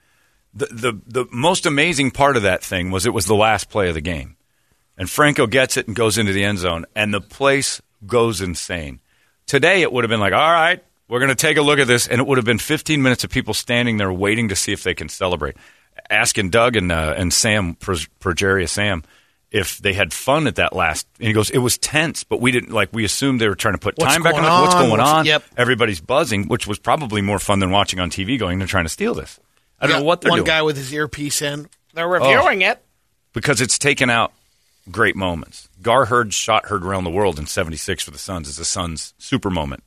The, 0.55 0.66
the 0.72 1.00
the 1.07 1.26
most 1.31 1.66
amazing 1.66 2.12
part 2.12 2.38
of 2.38 2.42
that 2.44 2.64
thing 2.64 2.90
was 2.90 3.05
it 3.05 3.12
was 3.12 3.26
the 3.26 3.35
last 3.35 3.68
play 3.68 3.88
of 3.88 3.94
the 3.94 4.00
game, 4.00 4.37
and 4.96 5.11
Franco 5.11 5.46
gets 5.46 5.76
it 5.76 5.87
and 5.87 5.94
goes 5.94 6.16
into 6.16 6.33
the 6.33 6.44
end 6.44 6.57
zone, 6.61 6.87
and 6.96 7.12
the 7.12 7.20
place 7.20 7.83
goes 8.07 8.40
insane. 8.40 9.00
Today, 9.46 9.83
it 9.83 9.92
would 9.92 10.02
have 10.02 10.09
been 10.09 10.18
like, 10.20 10.33
all 10.33 10.50
right, 10.50 10.83
we're 11.09 11.18
going 11.20 11.29
to 11.29 11.35
take 11.35 11.59
a 11.59 11.62
look 11.62 11.79
at 11.79 11.87
this, 11.87 12.09
and 12.09 12.22
it 12.22 12.26
would 12.26 12.38
have 12.38 12.46
been 12.46 12.57
15 12.59 13.02
minutes 13.02 13.22
of 13.22 13.29
people 13.29 13.52
standing 13.52 13.98
there 13.98 14.11
waiting 14.11 14.48
to 14.48 14.57
see 14.57 14.72
if 14.72 14.83
they 14.83 14.94
can 14.94 15.11
celebrate, 15.11 15.57
asking 16.11 16.50
Doug 16.50 16.76
and 16.76 16.90
uh, 16.92 17.14
and 17.16 17.32
Sam 17.32 17.74
Progeria 17.76 18.68
Sam 18.68 19.02
if 19.50 19.78
they 19.78 19.92
had 19.92 20.12
fun 20.12 20.46
at 20.46 20.56
that 20.56 20.74
last. 20.74 21.06
And 21.18 21.28
he 21.28 21.32
goes, 21.32 21.50
it 21.50 21.59
was 21.59 21.78
tense, 21.78 22.24
but 22.24 22.40
we 22.40 22.50
didn't 22.52 22.72
like. 22.72 22.90
We 22.92 23.04
assumed 23.04 23.40
they 23.40 23.48
were 23.48 23.54
trying 23.54 23.74
to 23.74 23.78
put 23.80 23.96
What's 23.98 24.12
time 24.12 24.22
back 24.22 24.35
on 24.35 24.40
going 24.42 24.52
it. 24.52 24.61
What's 24.62 24.74
going 24.74 24.90
What's- 24.90 25.02
on? 25.11 25.24
yep. 25.26 25.44
Everybody's 25.56 26.00
buzzing, 26.00 26.48
which 26.48 26.66
was 26.66 26.78
probably 26.78 27.22
more 27.22 27.38
fun 27.38 27.61
than 27.61 27.70
watching 27.70 28.00
on 28.00 28.11
TV. 28.11 28.38
Going, 28.38 28.59
they're 28.59 28.68
trying 28.68 28.85
to 28.85 28.90
steal 28.90 29.14
this. 29.14 29.38
I 29.80 29.87
don't 29.87 29.92
Got 29.94 29.98
know 30.00 30.04
what 30.04 30.20
they're 30.20 30.30
One 30.30 30.38
doing 30.38 30.46
guy 30.46 30.62
with 30.62 30.76
his 30.76 30.92
earpiece 30.92 31.42
in. 31.42 31.68
They're 31.94 32.09
reviewing 32.09 32.62
it. 32.62 32.82
because 33.32 33.61
it's 33.61 33.78
taken 33.78 34.11
out 34.11 34.32
great 34.90 35.16
moments. 35.16 35.68
Gar 35.82 36.06
Heard 36.06 36.32
shot 36.35 36.66
heard 36.66 36.85
around 36.85 37.04
the 37.04 37.11
world 37.11 37.38
in 37.38 37.46
'76 37.46 38.02
for 38.02 38.11
the 38.11 38.18
Suns 38.18 38.48
is 38.48 38.56
the 38.56 38.64
Suns' 38.64 39.14
super 39.18 39.50
moment. 39.50 39.85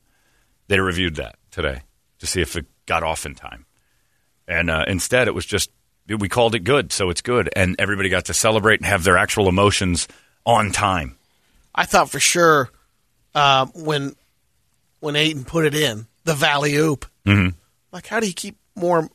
They 0.68 0.80
reviewed 0.80 1.16
that 1.16 1.36
today 1.50 1.82
to 2.20 2.26
see 2.26 2.40
if 2.40 2.56
it 2.56 2.66
got 2.86 3.02
off 3.02 3.26
in 3.26 3.34
time, 3.34 3.66
and 4.48 4.70
uh, 4.70 4.84
instead 4.88 5.26
it 5.28 5.34
was 5.34 5.44
just 5.44 5.70
we 6.08 6.28
called 6.28 6.54
it 6.54 6.60
good, 6.60 6.92
so 6.92 7.10
it's 7.10 7.22
good, 7.22 7.48
and 7.54 7.76
everybody 7.78 8.08
got 8.08 8.26
to 8.26 8.34
celebrate 8.34 8.80
and 8.80 8.86
have 8.86 9.04
their 9.04 9.16
actual 9.16 9.48
emotions 9.48 10.08
on 10.44 10.70
time. 10.72 11.16
I 11.74 11.84
thought 11.84 12.10
for 12.10 12.20
sure 12.20 12.70
uh, 13.34 13.66
when 13.74 14.14
when 15.00 15.16
Ayton 15.16 15.44
put 15.44 15.64
it 15.64 15.74
in 15.74 16.06
the 16.24 16.34
valley 16.34 16.74
oop. 16.76 17.06
Mhm. 17.26 17.54
Like, 17.92 18.06
how 18.06 18.20
do 18.20 18.26
you 18.26 18.34
keep 18.34 18.56
more 18.76 19.08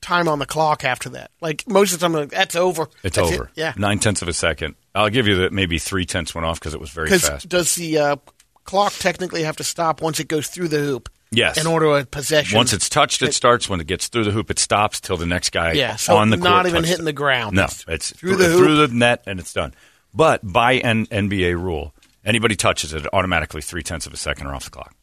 time 0.00 0.28
on 0.28 0.38
the 0.38 0.46
clock 0.46 0.84
after 0.84 1.10
that? 1.10 1.30
Like 1.40 1.68
most 1.68 1.92
of 1.92 2.00
the 2.00 2.04
time, 2.06 2.12
like, 2.14 2.30
that's 2.30 2.56
over. 2.56 2.88
It's 3.02 3.16
That's 3.16 3.30
it. 3.30 3.34
over. 3.34 3.50
Yeah. 3.54 3.74
nine 3.76 3.98
tenths 3.98 4.22
of 4.22 4.28
a 4.28 4.32
second. 4.32 4.74
I'll 4.94 5.10
give 5.10 5.26
you 5.26 5.36
that 5.36 5.52
maybe 5.52 5.78
three 5.78 6.06
tenths 6.06 6.34
went 6.34 6.44
off 6.46 6.58
because 6.60 6.74
it 6.74 6.80
was 6.80 6.90
very 6.90 7.10
fast. 7.10 7.48
does 7.48 7.74
the 7.74 7.98
uh, 7.98 8.16
clock 8.64 8.92
technically 8.94 9.42
have 9.42 9.56
to 9.56 9.64
stop 9.64 10.00
once 10.02 10.18
it 10.20 10.28
goes 10.28 10.48
through 10.48 10.68
the 10.68 10.78
hoop? 10.78 11.08
Yes. 11.36 11.58
In 11.60 11.66
order 11.66 12.00
to 12.00 12.06
possession. 12.06 12.56
Once 12.56 12.72
it's 12.72 12.88
touched, 12.88 13.22
it 13.22 13.34
starts. 13.34 13.68
When 13.68 13.80
it 13.80 13.86
gets 13.86 14.08
through 14.08 14.24
the 14.24 14.30
hoop, 14.30 14.50
it 14.50 14.58
stops 14.58 15.00
till 15.00 15.16
the 15.16 15.26
next 15.26 15.50
guy 15.50 15.72
Yeah, 15.72 15.96
so 15.96 16.16
on 16.16 16.30
the 16.30 16.36
court 16.36 16.50
not 16.50 16.66
even 16.66 16.84
hitting 16.84 17.02
it. 17.02 17.04
the 17.06 17.12
ground. 17.12 17.56
No, 17.56 17.64
It's 17.64 17.84
it's 17.88 18.10
through 18.12 18.36
the 18.36 18.56
through 18.56 18.86
the 18.86 18.94
net 18.94 19.22
and 19.26 19.38
it's 19.40 19.52
done. 19.52 19.74
But 20.14 20.40
by 20.42 20.74
an 20.74 21.06
NBA 21.06 21.60
rule, 21.60 21.92
anybody 22.24 22.54
touches 22.56 22.92
it 22.92 23.06
automatically 23.12 23.60
three 23.62 23.82
tenths 23.82 24.06
of 24.06 24.12
a 24.12 24.16
second 24.16 24.46
or 24.46 24.54
off 24.54 24.64
the 24.64 24.70
clock. 24.70 24.94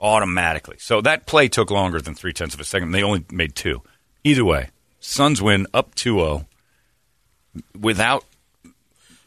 Automatically. 0.00 0.76
So 0.78 1.00
that 1.00 1.26
play 1.26 1.48
took 1.48 1.70
longer 1.70 2.00
than 2.00 2.14
three 2.14 2.32
tenths 2.32 2.54
of 2.54 2.60
a 2.60 2.64
second. 2.64 2.92
They 2.92 3.02
only 3.02 3.24
made 3.30 3.54
two. 3.54 3.82
Either 4.24 4.44
way, 4.44 4.68
Suns 5.00 5.40
win 5.40 5.66
up 5.72 5.94
2-0 5.94 6.46
without 7.78 8.24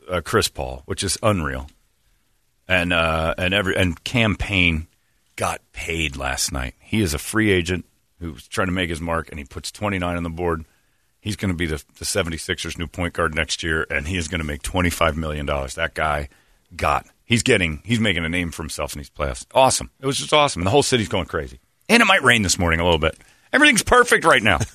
uh, 0.10 0.22
Chris 0.24 0.48
Paul, 0.48 0.84
which 0.86 1.04
is 1.04 1.18
unreal. 1.24 1.70
And 2.68 2.94
uh, 2.94 3.34
and 3.38 3.54
every 3.54 3.76
and 3.76 4.02
campaign 4.04 4.86
got 5.40 5.62
paid 5.72 6.18
last 6.18 6.52
night. 6.52 6.76
He 6.82 7.02
is 7.02 7.14
a 7.14 7.18
free 7.18 7.50
agent 7.52 7.86
who's 8.20 8.48
trying 8.48 8.68
to 8.68 8.74
make 8.74 8.90
his 8.90 9.00
mark, 9.00 9.30
and 9.30 9.40
he 9.40 9.46
puts 9.46 9.72
29 9.72 10.18
on 10.18 10.24
the 10.24 10.30
board. 10.30 10.66
He's 11.22 11.36
going 11.38 11.50
to 11.52 11.56
be 11.58 11.66
the, 11.66 11.82
the 11.98 12.06
76ers' 12.06 12.78
new 12.78 12.88
point 12.88 13.14
guard 13.14 13.34
next 13.34 13.64
year, 13.64 13.88
and 13.90 14.08
he 14.08 14.18
is 14.18 14.28
going 14.28 14.40
to 14.42 14.46
make 14.46 14.62
$25 14.62 15.16
million. 15.16 15.46
That 15.46 15.92
guy 15.94 16.28
got. 16.76 17.06
He's 17.24 17.44
getting, 17.44 17.82
he's 17.86 18.00
making 18.00 18.26
a 18.26 18.30
name 18.30 18.52
for 18.52 18.64
himself 18.64 18.94
in 18.94 19.00
these 19.00 19.10
playoffs. 19.10 19.46
Awesome. 19.54 19.90
It 20.02 20.06
was 20.06 20.18
just 20.18 20.34
awesome. 20.34 20.62
And 20.62 20.68
the 20.68 20.72
whole 20.72 20.84
city's 20.84 21.08
going 21.10 21.26
crazy. 21.28 21.60
And 21.88 22.02
it 22.02 22.06
might 22.06 22.24
rain 22.24 22.42
this 22.42 22.60
morning 22.60 22.80
a 22.80 22.84
little 22.84 23.00
bit. 23.00 23.18
Everything's 23.54 23.84
perfect 23.84 24.26
right 24.26 24.44
now. 24.44 24.60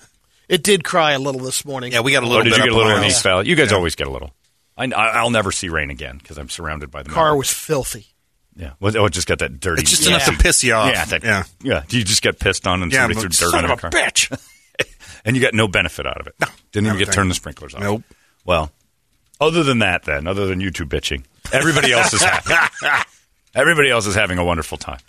It 0.46 0.62
did 0.62 0.84
cry 0.84 1.12
a 1.12 1.18
little 1.18 1.40
this 1.40 1.64
morning. 1.64 1.92
Yeah, 1.92 2.00
we 2.00 2.12
got 2.12 2.22
a 2.22 2.26
Oh, 2.26 2.28
little 2.28 2.44
did 2.44 2.58
you 2.58 2.62
get 2.64 2.70
a 2.70 2.76
little 2.76 2.98
in 2.98 3.04
East. 3.04 3.22
Valley? 3.22 3.48
You 3.48 3.56
guys 3.56 3.70
Yeah. 3.70 3.78
always 3.78 3.94
get 3.94 4.06
a 4.08 4.10
little. 4.10 4.34
I, 4.76 4.84
I, 4.92 5.22
will 5.22 5.30
never 5.30 5.50
see 5.50 5.70
rain 5.70 5.88
again 5.88 6.18
because 6.18 6.36
I'm 6.36 6.50
surrounded 6.50 6.90
by 6.90 7.02
the 7.02 7.08
Car 7.08 7.28
mountains. 7.28 7.38
was 7.38 7.50
filthy. 7.50 8.08
Yeah, 8.56 8.72
well, 8.78 8.96
oh, 8.96 9.06
it 9.06 9.12
just 9.12 9.26
got 9.26 9.40
that 9.40 9.58
dirty. 9.58 9.82
It's 9.82 9.90
just 9.90 10.06
enough 10.06 10.24
to 10.26 10.32
piss 10.32 10.62
you 10.62 10.74
off. 10.74 10.92
Yeah, 10.92 11.04
that, 11.06 11.24
Yeah. 11.24 11.42
yeah. 11.62 11.82
You 11.88 12.04
just 12.04 12.22
get 12.22 12.38
pissed 12.38 12.66
on 12.66 12.82
and 12.82 12.92
Yeah, 12.92 13.00
somebody 13.00 13.20
threw 13.20 13.28
dirt 13.28 13.50
son 13.50 13.64
on 13.64 13.70
of 13.70 13.78
a 13.78 13.80
car? 13.80 13.90
bitch. 13.90 14.30
and 15.24 15.34
you 15.36 15.42
got 15.42 15.54
no 15.54 15.66
benefit 15.66 16.06
out 16.06 16.20
of 16.20 16.26
it. 16.28 16.34
No, 16.40 16.46
didn't 16.72 16.86
even 16.86 16.98
get 16.98 17.12
turn 17.12 17.28
the 17.28 17.34
sprinklers 17.34 17.74
on. 17.74 17.82
Nope. 17.82 18.02
Well, 18.44 18.70
other 19.40 19.64
than 19.64 19.80
that, 19.80 20.04
then, 20.04 20.26
other 20.28 20.46
than 20.46 20.60
you 20.60 20.70
two 20.70 20.86
bitching, 20.86 21.24
everybody 21.52 21.92
else 21.92 22.12
is 22.12 22.22
happy. 22.22 22.54
everybody 23.54 23.90
else 23.90 24.06
is 24.06 24.14
having 24.14 24.38
a 24.38 24.44
wonderful 24.44 24.78
time. 24.78 25.00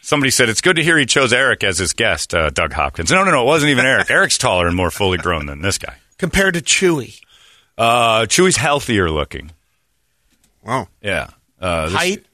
Somebody 0.00 0.30
said 0.30 0.48
it's 0.48 0.60
good 0.62 0.76
to 0.76 0.82
hear 0.82 0.98
he 0.98 1.06
chose 1.06 1.32
Eric 1.32 1.62
as 1.62 1.78
his 1.78 1.92
guest, 1.92 2.34
uh, 2.34 2.50
Doug 2.50 2.72
Hopkins. 2.72 3.12
No, 3.12 3.22
no, 3.24 3.30
no, 3.30 3.42
it 3.42 3.46
wasn't 3.46 3.70
even 3.70 3.84
Eric. 3.84 4.10
Eric's 4.10 4.38
taller 4.38 4.66
and 4.66 4.76
more 4.76 4.90
fully 4.90 5.18
grown 5.18 5.46
than 5.46 5.60
this 5.62 5.78
guy. 5.78 5.96
Compared 6.18 6.54
to 6.54 6.60
Chewy. 6.60 7.20
Uh, 7.78 8.22
Chewy's 8.22 8.56
healthier 8.56 9.10
looking. 9.10 9.52
Wow. 10.64 10.88
Yeah. 11.00 11.28
Uh, 11.62 11.84
this- 11.88 11.94
Height? 11.94 12.26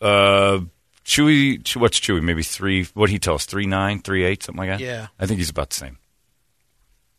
Uh, 0.00 0.60
Chewy, 1.04 1.76
what's 1.76 2.00
Chewy? 2.00 2.22
Maybe 2.22 2.42
three. 2.42 2.84
What 2.94 3.10
he 3.10 3.18
tell 3.20 3.34
us? 3.34 3.44
Three 3.44 3.66
nine, 3.66 4.00
three 4.00 4.24
eight, 4.24 4.42
something 4.42 4.58
like 4.58 4.70
that. 4.70 4.80
Yeah. 4.80 5.08
I 5.20 5.26
think 5.26 5.38
he's 5.38 5.50
about 5.50 5.70
the 5.70 5.76
same. 5.76 5.98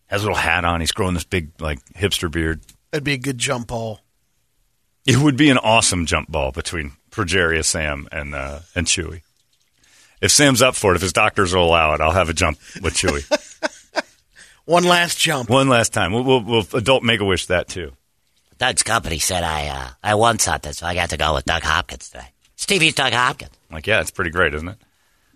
Has 0.07 0.21
a 0.21 0.25
little 0.25 0.37
hat 0.37 0.65
on. 0.65 0.79
He's 0.81 0.91
growing 0.91 1.13
this 1.13 1.23
big 1.23 1.51
like 1.59 1.79
hipster 1.93 2.29
beard. 2.29 2.61
That'd 2.91 3.03
be 3.03 3.13
a 3.13 3.17
good 3.17 3.37
jump 3.37 3.67
ball. 3.67 4.01
It 5.05 5.17
would 5.17 5.35
be 5.37 5.49
an 5.49 5.57
awesome 5.57 6.05
jump 6.05 6.29
ball 6.31 6.51
between 6.51 6.93
Progeria 7.11 7.63
Sam 7.63 8.07
and 8.11 8.33
uh, 8.35 8.59
and 8.75 8.87
Chewy. 8.87 9.21
If 10.21 10.31
Sam's 10.31 10.61
up 10.61 10.75
for 10.75 10.93
it, 10.93 10.95
if 10.95 11.01
his 11.01 11.13
doctors 11.13 11.53
will 11.53 11.65
allow 11.65 11.93
it, 11.93 12.01
I'll 12.01 12.11
have 12.11 12.29
a 12.29 12.33
jump 12.33 12.57
with 12.81 12.93
Chewy. 12.93 13.23
One 14.65 14.85
last 14.85 15.17
jump. 15.19 15.49
One 15.49 15.67
last 15.67 15.91
time. 15.91 16.13
We'll, 16.13 16.23
we'll, 16.23 16.41
we'll 16.41 16.65
adult 16.73 17.03
make 17.03 17.19
a 17.19 17.25
wish 17.25 17.47
that 17.47 17.67
too. 17.67 17.91
Doug's 18.63 18.83
company 18.83 19.19
said 19.19 19.43
I 19.43 19.67
uh, 19.67 19.89
I 20.01 20.15
won 20.15 20.39
something, 20.39 20.71
so 20.71 20.85
I 20.85 20.95
got 20.95 21.09
to 21.09 21.17
go 21.17 21.33
with 21.33 21.43
Doug 21.43 21.63
Hopkins 21.63 22.09
today. 22.09 22.27
Stevie's 22.55 22.93
Doug 22.93 23.11
Hopkins. 23.11 23.51
Like, 23.69 23.87
yeah, 23.87 23.99
it's 23.99 24.09
pretty 24.09 24.31
great, 24.31 24.53
isn't 24.53 24.69
it? 24.69 24.77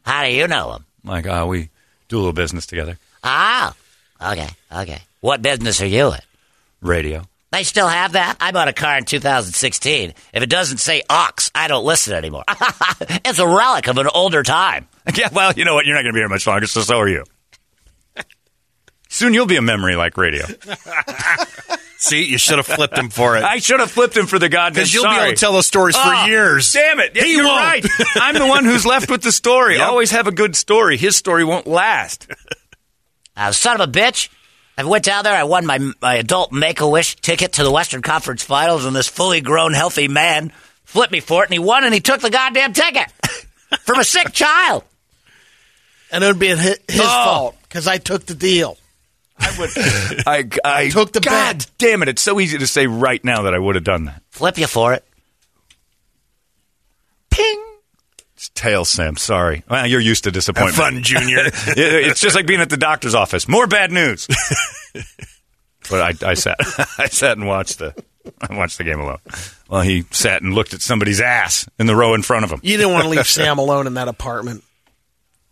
How 0.03 0.23
do 0.23 0.31
you 0.31 0.47
know 0.47 0.75
him? 0.75 0.85
Like, 1.03 1.27
uh, 1.27 1.45
we 1.45 1.69
do 2.07 2.15
a 2.15 2.19
little 2.19 2.31
business 2.31 2.65
together. 2.65 2.97
Ah, 3.25 3.75
okay, 4.21 4.47
okay. 4.73 5.01
What 5.19 5.41
business 5.41 5.81
are 5.81 5.87
you 5.87 6.13
in? 6.13 6.19
Radio. 6.79 7.23
They 7.51 7.63
still 7.63 7.89
have 7.89 8.13
that? 8.13 8.37
I 8.39 8.53
bought 8.53 8.69
a 8.69 8.73
car 8.73 8.97
in 8.97 9.03
2016. 9.03 10.13
If 10.31 10.43
it 10.43 10.49
doesn't 10.49 10.77
say 10.77 11.03
Ox, 11.09 11.51
I 11.53 11.67
don't 11.67 11.83
listen 11.83 12.13
anymore. 12.13 12.45
it's 13.01 13.39
a 13.39 13.47
relic 13.47 13.89
of 13.89 13.97
an 13.97 14.07
older 14.15 14.41
time. 14.41 14.87
Yeah, 15.13 15.27
well, 15.33 15.51
you 15.51 15.65
know 15.65 15.73
what? 15.73 15.85
You're 15.85 15.95
not 15.95 16.03
going 16.03 16.13
to 16.13 16.17
be 16.17 16.21
here 16.21 16.29
much 16.29 16.47
longer, 16.47 16.65
so 16.65 16.79
so 16.79 16.97
are 16.97 17.09
you. 17.09 17.25
Soon 19.09 19.33
you'll 19.33 19.47
be 19.47 19.57
a 19.57 19.61
memory 19.61 19.97
like 19.97 20.15
radio. 20.15 20.45
See, 21.99 22.23
you 22.25 22.37
should 22.37 22.57
have 22.57 22.67
flipped 22.67 22.97
him 22.97 23.09
for 23.09 23.37
it. 23.37 23.43
I 23.43 23.57
should 23.57 23.79
have 23.79 23.89
flipped 23.91 24.15
him 24.15 24.27
for 24.27 24.37
the 24.39 24.49
goddamn. 24.49 24.73
Because 24.73 24.93
you'll 24.93 25.09
be 25.09 25.15
able 25.15 25.31
to 25.31 25.35
tell 25.35 25.53
those 25.53 25.65
stories 25.67 25.95
for 25.95 26.03
Oh, 26.13 26.25
years. 26.25 26.71
Damn 26.71 26.99
it! 26.99 27.13
Yeah, 27.15 27.23
He 27.23 27.33
you're 27.33 27.45
won't. 27.45 27.59
right. 27.59 27.85
I'm 28.15 28.35
the 28.35 28.45
one 28.45 28.65
who's 28.65 28.85
left 28.85 29.09
with 29.09 29.23
the 29.23 29.31
story. 29.31 29.77
Yep. 29.77 29.87
Always 29.87 30.11
have 30.11 30.27
a 30.27 30.31
good 30.31 30.55
story. 30.55 30.97
His 30.97 31.15
story 31.17 31.43
won't 31.43 31.65
last. 31.67 32.27
Uh, 33.35 33.51
son 33.51 33.79
of 33.81 33.89
a 33.89 33.91
bitch. 33.91 34.29
I 34.77 34.83
went 34.83 35.03
down 35.05 35.23
there. 35.23 35.33
I 35.35 35.43
won 35.43 35.65
my, 35.65 35.79
my 36.01 36.15
adult 36.15 36.51
Make 36.51 36.81
a 36.81 36.87
Wish 36.87 37.15
ticket 37.15 37.53
to 37.53 37.63
the 37.63 37.71
Western 37.71 38.03
Conference 38.03 38.43
Finals, 38.43 38.85
and 38.85 38.95
this 38.95 39.07
fully 39.07 39.41
grown, 39.41 39.73
healthy 39.73 40.07
man 40.07 40.51
flipped 40.85 41.11
me 41.11 41.19
for 41.19 41.41
it, 41.43 41.47
and 41.47 41.53
he 41.53 41.59
won, 41.59 41.83
and 41.83 41.93
he 41.93 41.99
took 41.99 42.21
the 42.21 42.29
goddamn 42.29 42.73
ticket 42.73 43.11
from 43.81 43.99
a 43.99 44.03
sick 44.03 44.31
child. 44.33 44.83
And 46.11 46.23
it 46.23 46.27
would 46.27 46.37
be 46.39 46.49
his, 46.49 46.59
his 46.87 47.01
Oh. 47.01 47.23
fault 47.25 47.55
because 47.63 47.87
I 47.87 47.97
took 47.97 48.25
the 48.27 48.35
deal. 48.35 48.77
I 49.39 49.55
would. 49.59 49.69
I, 50.27 50.49
I 50.63 50.89
Took 50.89 51.11
the 51.13 51.19
God 51.19 51.57
bet. 51.59 51.71
damn 51.77 52.01
it! 52.01 52.09
It's 52.09 52.21
so 52.21 52.39
easy 52.39 52.57
to 52.57 52.67
say 52.67 52.87
right 52.87 53.23
now 53.23 53.43
that 53.43 53.53
I 53.53 53.59
would 53.59 53.75
have 53.75 53.83
done 53.83 54.05
that. 54.05 54.21
Flip 54.31 54.57
you 54.57 54.67
for 54.67 54.93
it. 54.93 55.03
Ping. 57.29 57.63
It's 58.35 58.49
tail, 58.49 58.85
Sam. 58.85 59.17
Sorry. 59.17 59.63
Well, 59.69 59.87
you're 59.87 59.99
used 59.99 60.23
to 60.25 60.27
Have 60.29 60.33
disappointment. 60.35 60.75
fun, 60.75 61.03
Junior. 61.03 61.39
It's 61.67 62.21
just 62.21 62.35
like 62.35 62.45
being 62.45 62.61
at 62.61 62.69
the 62.69 62.77
doctor's 62.77 63.15
office. 63.15 63.47
More 63.47 63.65
bad 63.67 63.91
news. 63.91 64.27
but 65.89 66.23
I, 66.23 66.29
I 66.29 66.33
sat, 66.35 66.57
I 66.99 67.07
sat 67.07 67.37
and 67.37 67.47
watched 67.47 67.79
the, 67.79 67.95
I 68.41 68.55
watched 68.55 68.77
the 68.77 68.83
game 68.83 68.99
alone. 68.99 69.17
Well, 69.69 69.81
he 69.81 70.05
sat 70.11 70.41
and 70.43 70.53
looked 70.53 70.73
at 70.75 70.81
somebody's 70.81 71.19
ass 71.19 71.67
in 71.79 71.87
the 71.87 71.95
row 71.95 72.13
in 72.13 72.21
front 72.21 72.45
of 72.45 72.51
him. 72.51 72.59
You 72.63 72.77
didn't 72.77 72.93
want 72.93 73.05
to 73.05 73.09
leave 73.09 73.25
Sam 73.27 73.57
alone 73.57 73.87
in 73.87 73.95
that 73.95 74.07
apartment. 74.07 74.63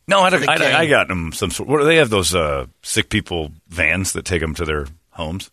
No, 0.08 0.22
I, 0.22 0.30
For 0.30 0.38
the 0.40 0.52
I, 0.52 0.58
game. 0.58 0.76
I 0.76 0.86
got 0.88 1.08
them 1.08 1.32
some 1.34 1.50
sort. 1.52 1.68
What 1.68 1.80
do 1.80 1.86
they 1.86 1.96
have? 1.96 2.10
Those 2.10 2.36
uh, 2.36 2.68
sick 2.84 3.10
people 3.10 3.52
vans 3.68 4.14
that 4.14 4.24
take 4.26 4.42
them 4.42 4.54
to 4.56 4.66
their 4.66 4.86
homes. 5.12 5.50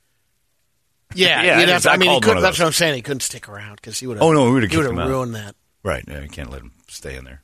Yeah, 1.15 1.43
Yeah, 1.43 1.61
you'd 1.61 1.69
have 1.71 1.83
to- 1.83 1.91
I 1.91 1.95
I 1.95 1.97
mean, 1.97 2.09
he 2.09 2.13
called 2.15 2.23
could, 2.25 2.29
one 2.31 2.37
of 2.39 2.43
that's 2.43 2.59
what 2.59 2.67
I'm 2.67 2.73
saying. 2.73 2.95
He 2.95 3.03
couldn't 3.03 3.21
stick 3.21 3.49
around 3.49 3.77
because 3.77 3.99
he 3.99 4.07
would 4.07 4.17
have. 4.19 4.23
Oh, 4.25 4.33
no, 4.33 4.45
we 4.47 4.53
would've 4.53 4.71
he 4.71 4.77
kicked 4.77 4.85
would 4.87 4.91
him 4.93 4.99
have 4.99 5.07
out. 5.09 5.11
ruined 5.11 5.35
that. 5.35 5.55
Right. 5.83 6.05
Yeah, 6.07 6.21
you 6.21 6.29
can't 6.29 6.51
let 6.51 6.61
him 6.63 6.73
stay 6.89 7.17
in 7.17 7.25
there. 7.25 7.43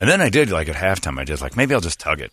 and 0.00 0.08
then 0.08 0.20
I 0.20 0.28
did 0.30 0.50
like 0.50 0.68
at 0.68 0.76
halftime. 0.76 1.18
I 1.18 1.24
did 1.24 1.40
like 1.40 1.56
maybe 1.56 1.74
I'll 1.74 1.80
just 1.80 2.00
tug 2.00 2.20
it. 2.20 2.32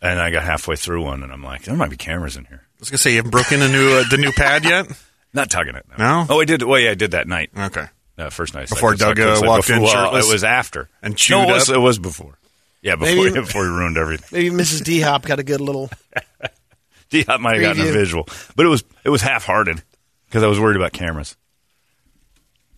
And 0.00 0.18
I 0.20 0.30
got 0.30 0.42
halfway 0.44 0.76
through 0.76 1.04
one, 1.04 1.22
and 1.22 1.32
I'm 1.32 1.44
like, 1.44 1.62
there 1.62 1.76
might 1.76 1.90
be 1.90 1.96
cameras 1.96 2.36
in 2.36 2.44
here. 2.46 2.62
I 2.64 2.76
was 2.80 2.90
gonna 2.90 2.98
say 2.98 3.10
you 3.10 3.16
haven't 3.16 3.30
broken 3.30 3.60
the 3.60 3.68
new 3.68 3.92
uh, 3.92 4.04
the 4.10 4.16
new 4.18 4.32
pad 4.32 4.64
yet. 4.64 4.86
Not 5.34 5.50
tugging 5.50 5.74
it. 5.76 5.86
No? 5.98 6.26
Oh, 6.28 6.40
I 6.40 6.44
did. 6.44 6.62
Well, 6.62 6.78
yeah, 6.80 6.90
I 6.90 6.94
did 6.94 7.12
that 7.12 7.26
night. 7.28 7.50
Okay. 7.56 7.86
Uh, 8.18 8.28
first 8.30 8.54
night. 8.54 8.68
Before 8.68 8.94
Doug, 8.94 9.18
uh, 9.18 9.40
walked 9.42 9.70
in 9.70 9.80
well, 9.80 9.90
shirtless 9.90 10.28
It 10.28 10.32
was 10.32 10.44
after. 10.44 10.88
and 11.02 11.12
no, 11.12 11.16
chewed 11.16 11.48
it 11.48 11.52
was, 11.52 11.70
up? 11.70 11.76
it 11.76 11.78
was 11.78 11.98
before. 11.98 12.38
Yeah, 12.82 12.96
before, 12.96 13.14
Maybe- 13.24 13.34
before 13.40 13.64
he 13.64 13.70
ruined 13.70 13.96
everything. 13.96 14.28
Maybe 14.32 14.54
Mrs. 14.54 14.84
D 14.84 15.00
Hop 15.00 15.24
got 15.24 15.38
a 15.38 15.42
good 15.42 15.60
little. 15.60 15.88
D 17.10 17.22
Hop 17.22 17.40
might 17.40 17.54
have 17.60 17.62
gotten 17.76 17.88
a 17.88 17.92
visual, 17.92 18.26
but 18.56 18.66
it 18.66 18.68
was 18.68 18.84
it 19.04 19.10
was 19.10 19.22
half 19.22 19.44
hearted 19.44 19.82
because 20.26 20.42
I 20.42 20.46
was 20.46 20.58
worried 20.58 20.76
about 20.76 20.92
cameras. 20.92 21.36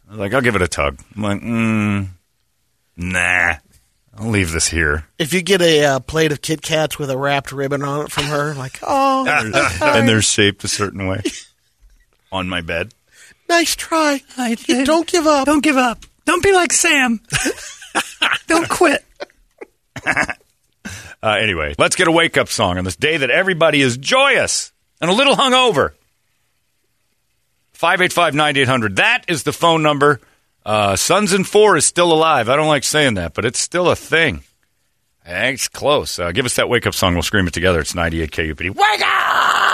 I 0.06 0.10
was 0.10 0.18
like, 0.18 0.34
I'll 0.34 0.40
give 0.40 0.56
it 0.56 0.62
a 0.62 0.68
tug. 0.68 1.00
I'm 1.16 1.22
like, 1.22 1.40
mm, 1.40 2.08
nah, 2.96 3.54
I'll 4.16 4.28
leave 4.30 4.52
this 4.52 4.68
here. 4.68 5.06
If 5.18 5.32
you 5.32 5.40
get 5.42 5.62
a 5.62 5.84
uh, 5.84 6.00
plate 6.00 6.32
of 6.32 6.42
Kit 6.42 6.62
Kats 6.62 6.98
with 6.98 7.10
a 7.10 7.16
wrapped 7.16 7.52
ribbon 7.52 7.82
on 7.82 8.06
it 8.06 8.12
from 8.12 8.24
her, 8.24 8.54
like, 8.54 8.78
oh, 8.82 9.24
and 9.80 10.08
they're 10.08 10.20
shaped 10.22 10.62
a 10.64 10.68
certain 10.68 11.06
way 11.06 11.22
on 12.30 12.48
my 12.48 12.60
bed. 12.60 12.92
Nice 13.48 13.76
try. 13.76 14.22
Don't 14.84 15.06
give 15.06 15.26
up. 15.26 15.46
Don't 15.46 15.62
give 15.62 15.76
up. 15.76 16.04
Don't 16.24 16.42
be 16.42 16.52
like 16.52 16.72
Sam. 16.72 17.20
Don't 18.46 18.68
quit. 18.68 19.04
uh, 20.06 20.32
anyway, 21.22 21.74
let's 21.78 21.96
get 21.96 22.08
a 22.08 22.12
wake 22.12 22.36
up 22.36 22.48
song 22.48 22.78
on 22.78 22.84
this 22.84 22.96
day 22.96 23.16
that 23.16 23.30
everybody 23.30 23.80
is 23.80 23.96
joyous 23.96 24.72
and 25.00 25.10
a 25.10 25.14
little 25.14 25.34
hungover. 25.34 25.90
585 27.72 28.34
9800. 28.34 28.96
That 28.96 29.24
is 29.28 29.42
the 29.42 29.52
phone 29.52 29.82
number. 29.82 30.20
Uh, 30.64 30.96
Suns 30.96 31.32
and 31.32 31.46
Four 31.46 31.76
is 31.76 31.84
still 31.84 32.12
alive. 32.12 32.48
I 32.48 32.56
don't 32.56 32.68
like 32.68 32.84
saying 32.84 33.14
that, 33.14 33.34
but 33.34 33.44
it's 33.44 33.58
still 33.58 33.90
a 33.90 33.96
thing. 33.96 34.42
It's 35.26 35.68
close. 35.68 36.18
Uh, 36.18 36.32
give 36.32 36.46
us 36.46 36.56
that 36.56 36.68
wake 36.68 36.86
up 36.86 36.94
song. 36.94 37.14
We'll 37.14 37.22
scream 37.22 37.46
it 37.46 37.54
together. 37.54 37.80
It's 37.80 37.94
98 37.94 38.30
KUPD. 38.30 38.74
Wake 38.74 39.02
up! 39.02 39.73